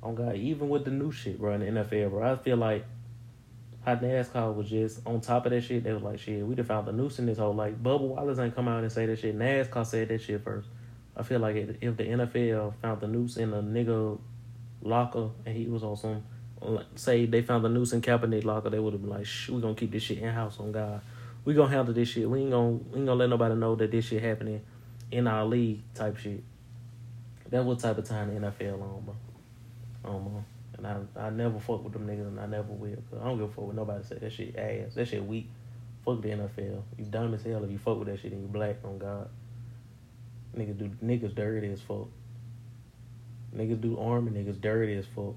[0.03, 0.35] On God.
[0.35, 2.33] Even with the new shit, bro, in the NFL, bro.
[2.33, 2.85] I feel like
[3.83, 5.83] how NASCAR was just on top of that shit.
[5.83, 8.39] They was like, shit, we just found the noose in this whole like Bubba Wallace
[8.39, 9.37] ain't come out and say that shit.
[9.37, 10.67] NASCAR said that shit first.
[11.15, 14.19] I feel like if the NFL found the noose in a nigga
[14.81, 16.23] locker and he was on some,
[16.61, 19.49] uh, say they found the noose in Kaepernick locker, they would have been like, shh,
[19.49, 21.01] we gonna keep this shit in house on God.
[21.45, 22.29] We gonna handle this shit.
[22.29, 24.61] We ain't gonna we ain't gonna let nobody know that this shit happening
[25.15, 26.43] in our league type shit.
[27.49, 29.15] That what type of time the NFL on, bro.
[30.03, 30.45] Um,
[30.77, 32.97] and I I never fuck with them niggas and I never will.
[33.09, 34.95] Cause I don't give a fuck with nobody say that shit ass.
[34.95, 35.49] That shit weak.
[36.03, 36.81] Fuck the NFL.
[36.97, 39.29] You dumb as hell if you fuck with that shit and you black on God.
[40.55, 42.07] Niggas do niggas dirty as fuck.
[43.55, 45.35] Niggas do army niggas dirty as fuck.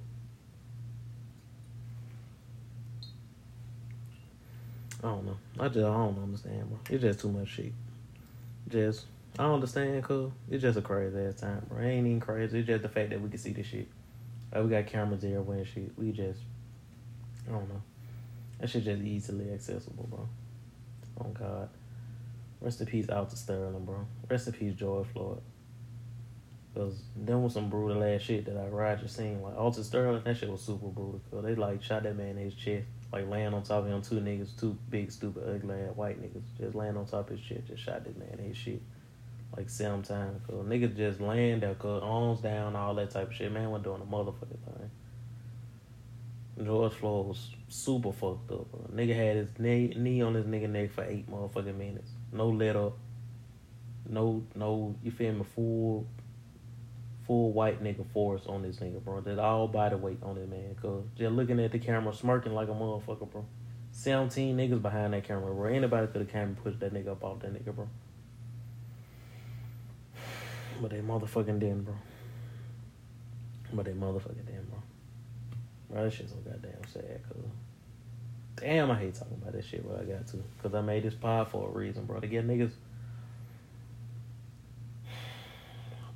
[5.05, 5.37] I don't know.
[5.61, 6.79] I just I don't understand, bro.
[6.91, 7.72] It's just too much shit.
[8.68, 9.07] Just
[9.39, 10.32] I don't understand, cool.
[10.51, 11.64] it's just a crazy ass time.
[11.78, 12.59] It ain't even crazy.
[12.59, 13.86] It's just the fact that we can see this shit.
[14.53, 15.97] Like we got cameras everywhere and shit.
[15.97, 16.41] We just,
[17.47, 17.82] I don't know.
[18.59, 20.28] That shit just easily accessible, bro.
[21.20, 21.68] Oh God.
[22.61, 24.05] Rest in peace, Alton Sterling, bro.
[24.28, 25.41] Rest in peace, George Floyd.
[26.74, 29.41] Cause there was some brutal ass shit that I Roger seen.
[29.41, 31.20] Like Alton Sterling, that shit was super brutal.
[31.30, 34.03] Cause they like shot that man in his chest, like laying on top of him.
[34.03, 37.47] Two niggas, two big, stupid, ugly ass white niggas, just laying on top of his
[37.47, 38.82] chest, just shot this man in his shit
[39.57, 40.40] like seven times.
[40.46, 43.53] Cause niggas just laying there, cause arms down, all that type of shit.
[43.53, 44.90] Man we're doing a motherfucking thing.
[46.64, 48.70] George Floyd was super fucked up.
[48.70, 48.90] Bro.
[48.92, 52.11] Nigga had his knee, knee on his nigga neck for eight motherfucking minutes.
[52.32, 52.96] No let up.
[54.09, 55.44] No, no, you feel me?
[55.55, 56.07] Full,
[57.26, 59.20] full white nigga force on this nigga, bro.
[59.20, 60.74] That all body weight on this man.
[60.80, 63.44] Cause just looking at the camera, smirking like a motherfucker, bro.
[63.92, 65.72] 17 niggas behind that camera, bro.
[65.72, 67.88] Anybody could have came and pushed that nigga up off that nigga, bro.
[70.81, 71.95] But they motherfucking didn't, bro.
[73.72, 74.79] But they motherfucking didn't, bro.
[75.91, 77.43] Bro, that shit's so goddamn sad, cuz.
[78.57, 80.37] Damn, I hate talking about that shit, but I got to.
[80.37, 82.20] Because I made this pod for a reason, bro.
[82.20, 82.72] To get niggas.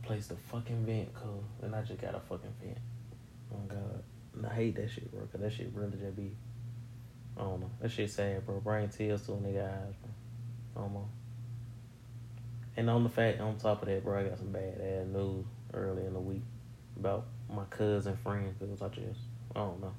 [0.02, 1.44] Place the fucking vent, cuz.
[1.62, 2.78] And I just got a fucking vent.
[3.52, 4.02] Oh, God.
[4.34, 5.22] And I hate that shit, bro.
[5.22, 6.32] Because that shit really just be.
[7.36, 7.70] I don't know.
[7.80, 8.60] That shit sad, bro.
[8.60, 9.94] Bring tears to a nigga eyes,
[10.74, 10.82] bro.
[10.82, 11.10] Almost.
[12.76, 15.44] And on the fact, on top of that, bro, I got some bad ass news
[15.74, 16.42] early in the week
[16.98, 18.54] about my cousin friend.
[18.58, 19.20] Cause I just,
[19.54, 19.92] I don't know.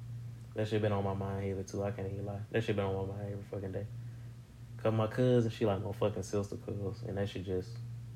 [0.55, 1.83] That shit been on my mind heavy too.
[1.83, 2.39] I can't even lie.
[2.51, 3.85] That shit been on my mind every fucking day.
[4.81, 7.69] Cause my cousin, she like my fucking sister, cuz, and that shit just,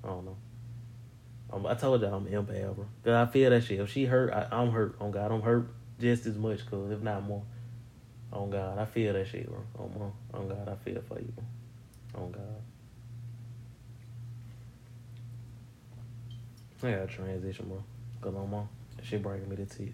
[0.04, 0.38] I don't know.
[1.52, 2.86] Um, I told y'all I'm empath, bro.
[3.04, 3.80] Cause I feel that shit.
[3.80, 4.96] If she hurt, I, am hurt.
[5.00, 7.44] On God, I'm hurt just as much, cuz, if not more.
[8.34, 9.64] On God, I feel that shit, bro.
[9.80, 11.34] On, on God, I feel for you.
[12.16, 12.62] On God.
[16.84, 17.84] I gotta transition, bro.
[18.22, 18.68] Cause I'm on.
[18.98, 19.94] That shit bringing me to tears.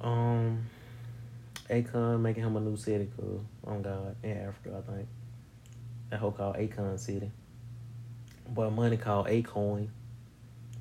[0.00, 0.66] Um,
[1.68, 5.08] Akon making him a new city, cause on God in Africa, I think.
[6.10, 7.30] That whole called Akon City.
[8.48, 9.88] But money called Akoin.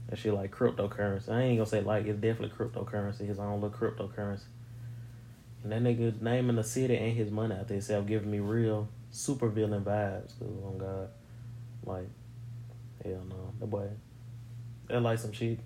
[0.08, 1.30] That shit like cryptocurrency.
[1.30, 3.28] I ain't gonna say like it's definitely cryptocurrency.
[3.28, 4.46] His own little cryptocurrency.
[5.64, 8.88] And that nigga naming the city and his money out there himself giving me real
[9.12, 10.40] super villain vibes.
[10.40, 11.10] Cause on God,
[11.86, 12.08] like
[13.04, 13.54] Hell no.
[13.60, 13.88] That boy,
[14.88, 15.60] that like some shit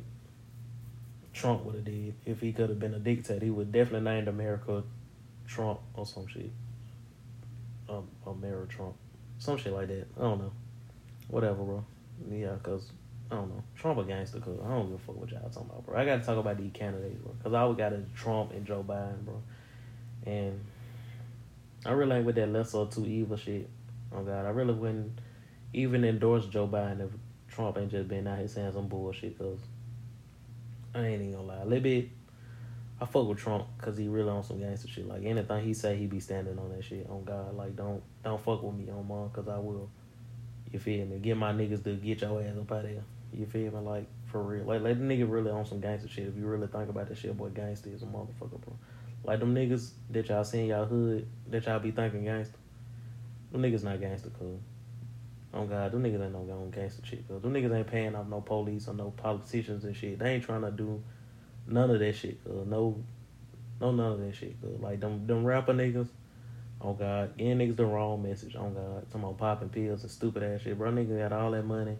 [1.34, 2.14] Trump would have did.
[2.26, 4.84] If he could have been a dictator, he would definitely named America
[5.48, 6.52] Trump or some shit.
[7.90, 8.94] Um, America Trump.
[9.40, 10.06] Some shit like that.
[10.18, 10.52] I don't know.
[11.28, 11.86] Whatever, bro.
[12.32, 12.92] Yeah, because,
[13.32, 13.64] I don't know.
[13.76, 15.98] Trump a gangster, because I don't give a fuck what y'all talking about, bro.
[15.98, 17.34] I got to talk about these candidates, bro.
[17.34, 19.42] Because I always got a Trump and Joe Biden, bro.
[20.26, 20.64] And
[21.86, 23.68] I really ain't with that lesser of two evil shit.
[24.16, 24.46] Oh, God.
[24.46, 25.20] I really wouldn't
[25.74, 27.10] even endorse Joe Biden if
[27.54, 29.38] Trump ain't just been out here saying some bullshit.
[29.38, 29.60] Cause
[30.96, 32.10] I ain't even gonna lie, a little bit.
[33.02, 35.08] I fuck with Trump because he really on some gangster shit.
[35.08, 37.08] Like anything he say, he be standing on that shit.
[37.10, 39.90] On God, like don't don't fuck with me on mom, cause I will.
[40.72, 41.20] You feel me?
[41.20, 43.04] Get my niggas to get your ass up out there.
[43.32, 43.80] You feel me?
[43.80, 44.64] Like for real.
[44.64, 46.28] Like let the nigga really on some gangster shit.
[46.28, 48.76] If you really think about that shit, boy, gangster is a motherfucker, bro.
[49.24, 52.58] Like them niggas that y'all see in y'all hood that y'all be thinking gangster.
[53.52, 54.60] Them niggas not gangster, cuz.
[55.54, 57.42] Oh God, them niggas ain't no going gangster shit, cuz.
[57.42, 60.18] Them niggas ain't paying off no police or no politicians and shit.
[60.18, 61.02] They ain't trying to do
[61.68, 62.66] none of that shit, cuz.
[62.66, 63.04] No,
[63.80, 64.80] no, none of that shit, cuz.
[64.80, 66.08] Like them, them rapper niggas.
[66.82, 68.56] Oh God, getting niggas the wrong message.
[68.58, 70.92] Oh God, talking about popping pills and stupid ass shit, bro.
[70.92, 71.98] Niggas got all that money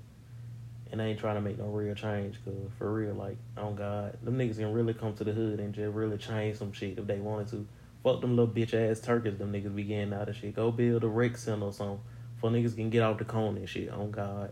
[0.92, 2.38] and they ain't trying to make no real change.
[2.44, 5.74] Cause for real, like, oh God, them niggas can really come to the hood and
[5.74, 7.68] just really change some shit if they wanted to.
[8.04, 10.56] Fuck them little bitch ass turkeys, them niggas be getting out of shit.
[10.56, 12.00] Go build a rec center or something
[12.44, 13.90] for niggas can get off the cone and shit.
[13.90, 14.52] Oh God,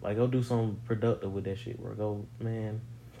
[0.00, 1.92] like go do something productive with that shit, bro.
[1.92, 2.80] Go, man.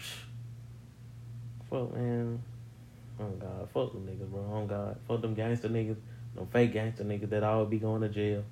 [1.68, 2.42] Fuck, man.
[3.20, 4.40] Oh God, fuck them niggas, bro.
[4.40, 5.96] Oh God, fuck them gangster niggas,
[6.34, 8.42] them fake gangster niggas that always be going to jail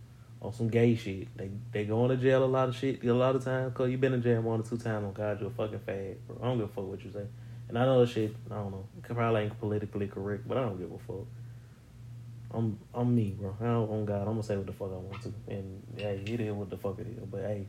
[0.43, 1.35] on some gay shit.
[1.35, 3.97] They they going to jail a lot of shit a lot of times because you
[3.97, 6.37] been in jail one or two times on God, you a fucking fag, bro.
[6.43, 7.25] I don't give a fuck what you say.
[7.71, 10.79] And I know the shit, I don't know, probably ain't politically correct, but I don't
[10.79, 11.27] give a fuck.
[12.55, 13.57] I'm I'm me, bro.
[13.61, 15.33] I don't, on God, I'm gonna say what the fuck I want to.
[15.49, 17.25] And hey, it is what the fuck it is.
[17.31, 17.67] But hey,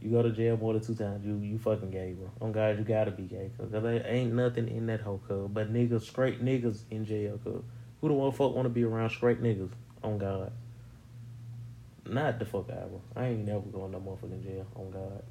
[0.00, 2.30] you go to jail more than two times, you you fucking gay, bro.
[2.40, 5.54] On God, you gotta be gay, cause there ain't nothing in that whole cub.
[5.54, 7.62] But niggas, straight niggas in jail, cuz.
[8.00, 9.70] Who the one fuck want to be around straight niggas?
[10.02, 10.52] On God.
[12.04, 13.00] Not the fuck out, bro.
[13.14, 14.66] I ain't never going no motherfucking jail.
[14.74, 15.22] On God,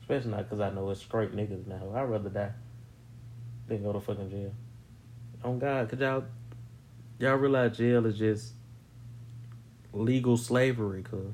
[0.00, 1.92] especially not because I know it's straight niggas now.
[1.94, 2.50] I'd rather die
[3.68, 4.52] than go to fucking jail.
[5.44, 6.24] On God, could y'all
[7.18, 8.52] y'all realize jail is just
[9.92, 11.02] legal slavery?
[11.02, 11.32] Cause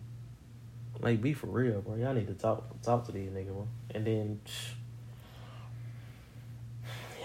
[1.01, 1.97] like be for real, bro.
[1.97, 3.69] Y'all need to talk talk to these niggas, bro.
[3.95, 4.41] And then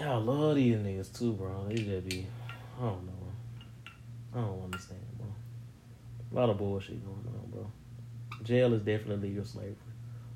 [0.00, 1.66] y'all love these niggas too, bro.
[1.68, 2.26] They just be
[2.78, 3.12] I don't know.
[4.34, 5.26] I don't understand, bro.
[6.32, 7.72] A lot of bullshit going on, bro.
[8.42, 9.74] Jail is definitely legal slavery.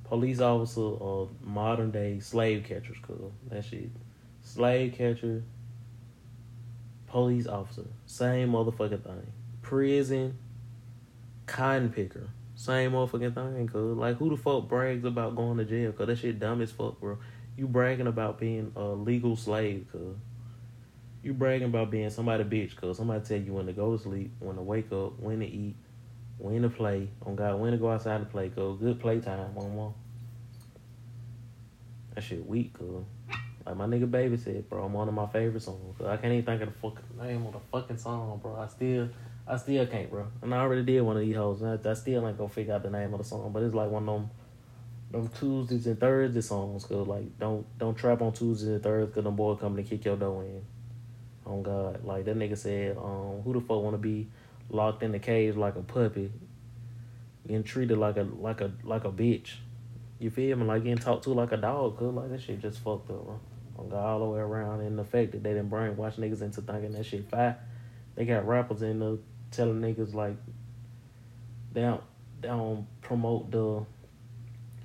[0.05, 3.17] Police officer are modern day slave catchers, cuz.
[3.49, 3.91] That shit.
[4.43, 5.43] Slave catcher,
[7.13, 9.27] police officer, same motherfucking thing.
[9.61, 10.39] Prison,
[11.47, 13.99] cotton picker, same motherfucking thing, cuz.
[13.99, 15.93] Like, who the fuck brags about going to jail?
[15.93, 17.19] Cuz that shit dumb as fuck, bro.
[17.55, 20.17] You bragging about being a legal slave, cuz.
[21.23, 24.33] You bragging about being somebody bitch, cuz somebody tell you when to go to sleep,
[24.41, 25.77] when to wake up, when to eat,
[26.39, 27.09] when to play.
[27.27, 28.79] On God, when to go outside to play, cuz.
[28.79, 29.95] Good playtime, one more.
[32.15, 33.05] That shit weak, cuz.
[33.65, 36.01] Like my nigga Baby said, bro, I'm one of my favorite songs.
[36.05, 38.57] I can't even think of the fucking name of the fucking song, bro.
[38.57, 39.09] I still,
[39.47, 40.27] I still can't, bro.
[40.43, 41.63] And I already did one of these hoes.
[41.63, 43.91] I, I still ain't gonna figure out the name of the song, but it's like
[43.91, 44.31] one of them,
[45.13, 46.85] them Tuesdays and Thursdays songs.
[46.85, 50.05] Cause like, don't don't trap on Tuesdays and Thursdays, cause them boy coming to kick
[50.05, 50.63] your door in.
[51.47, 54.29] Oh God, like that nigga said, um, who the fuck wanna be
[54.71, 56.33] locked in the cage like a puppy,
[57.47, 59.55] getting treated like a like a like a bitch.
[60.19, 60.65] You feel me?
[60.65, 63.41] Like getting talked to like a dog, cause like that shit just fucked up, bro.
[63.83, 66.61] On God, all the way around, and the fact that they didn't brainwash niggas into
[66.63, 67.65] thinking that shit fat.
[68.15, 69.19] They got rappers in the
[69.51, 70.37] telling niggas like
[71.73, 72.03] they don't
[72.41, 73.85] they don't promote the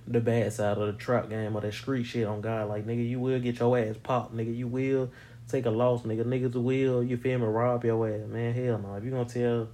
[0.07, 2.69] the bad side of the trap game or that street shit on God.
[2.69, 4.55] Like nigga, you will get your ass popped, nigga.
[4.55, 5.11] You will
[5.47, 6.23] take a loss, nigga.
[6.23, 8.53] Niggas will, you feel me, rob your ass, man.
[8.53, 8.95] Hell no.
[8.95, 9.67] If you gonna tell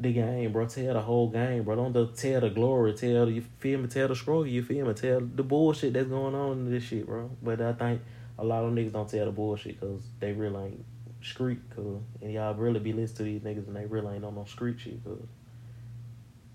[0.00, 1.76] the game, bro, tell the whole game, bro.
[1.76, 4.94] Don't tell the glory, tell the, you feel me, tell the struggle, you feel me,
[4.94, 7.30] tell the bullshit that's going on in this shit, bro.
[7.42, 8.00] But I think
[8.38, 10.84] a lot of niggas don't tell the bullshit because they really ain't
[11.22, 12.00] street, cuz.
[12.22, 14.80] And y'all really be listening to these niggas and they really ain't on no street
[14.80, 15.18] shit, cuz.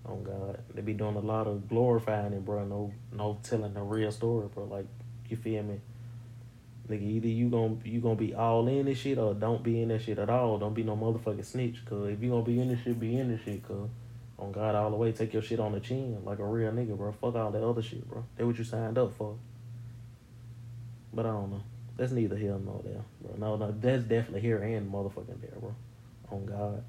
[0.08, 2.64] Oh God, they be doing a lot of glorifying it, bro.
[2.64, 4.64] No, no telling the real story, bro.
[4.64, 4.86] Like,
[5.28, 5.80] you feel me?
[6.88, 9.88] Nigga, either you gonna you gonna be all in this shit or don't be in
[9.88, 10.58] that shit at all.
[10.58, 11.84] Don't be no motherfucking snitch.
[11.84, 13.66] Cause if you gonna be in this shit, be in this shit.
[13.66, 13.88] Cause
[14.38, 16.96] on God all the way, take your shit on the chin like a real nigga,
[16.96, 17.10] bro.
[17.12, 18.24] Fuck all that other shit, bro.
[18.36, 19.36] That what you signed up for.
[21.12, 21.62] But I don't know.
[21.96, 23.34] That's neither here nor there, bro.
[23.38, 25.74] No, no, that's definitely here and motherfucking there, bro.
[26.30, 26.84] On God.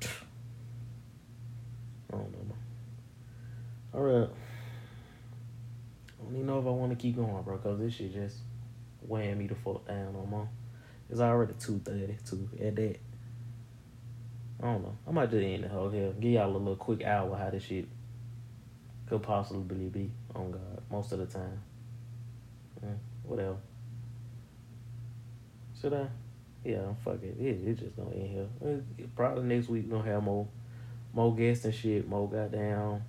[2.12, 2.54] I don't know,
[3.92, 4.00] bro.
[4.00, 4.28] All right.
[6.28, 8.36] Don't even know if I want to keep going, bro, because this shit just
[9.00, 10.46] weighing me the fuck down no more.
[11.08, 12.96] It's already 2.32 at that.
[14.60, 14.98] I don't know.
[15.06, 16.12] I might just end the whole here.
[16.20, 17.88] Give y'all a little quick hour how this shit
[19.08, 21.62] could possibly be on God most of the time.
[22.82, 22.90] Yeah,
[23.22, 23.56] whatever.
[25.80, 26.08] Should I?
[26.62, 27.36] Yeah, fuck it.
[27.40, 28.48] It, it just gonna end here.
[28.62, 30.46] Uh, probably next week gonna have more
[31.14, 33.02] more guests and shit, more goddamn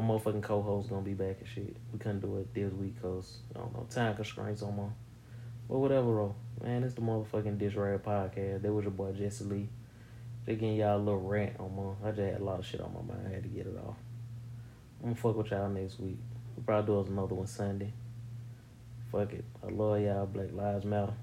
[0.00, 1.76] my motherfucking co-host gonna be back and shit.
[1.92, 4.84] We couldn't do it this week cause I don't know time constraints on my.
[5.68, 6.34] But whatever, bro.
[6.62, 8.62] Man, it's the motherfucking Dish Rag podcast.
[8.62, 9.68] That was your boy Jesse Lee.
[10.46, 12.08] Just getting y'all a little rant on my.
[12.08, 13.26] I just had a lot of shit on my mind.
[13.28, 13.96] I had to get it off.
[15.02, 16.18] I'm gonna fuck with y'all next week.
[16.56, 17.92] We'll probably do another one Sunday.
[19.10, 19.44] Fuck it.
[19.66, 20.26] I love y'all.
[20.26, 21.14] Black Lives Matter.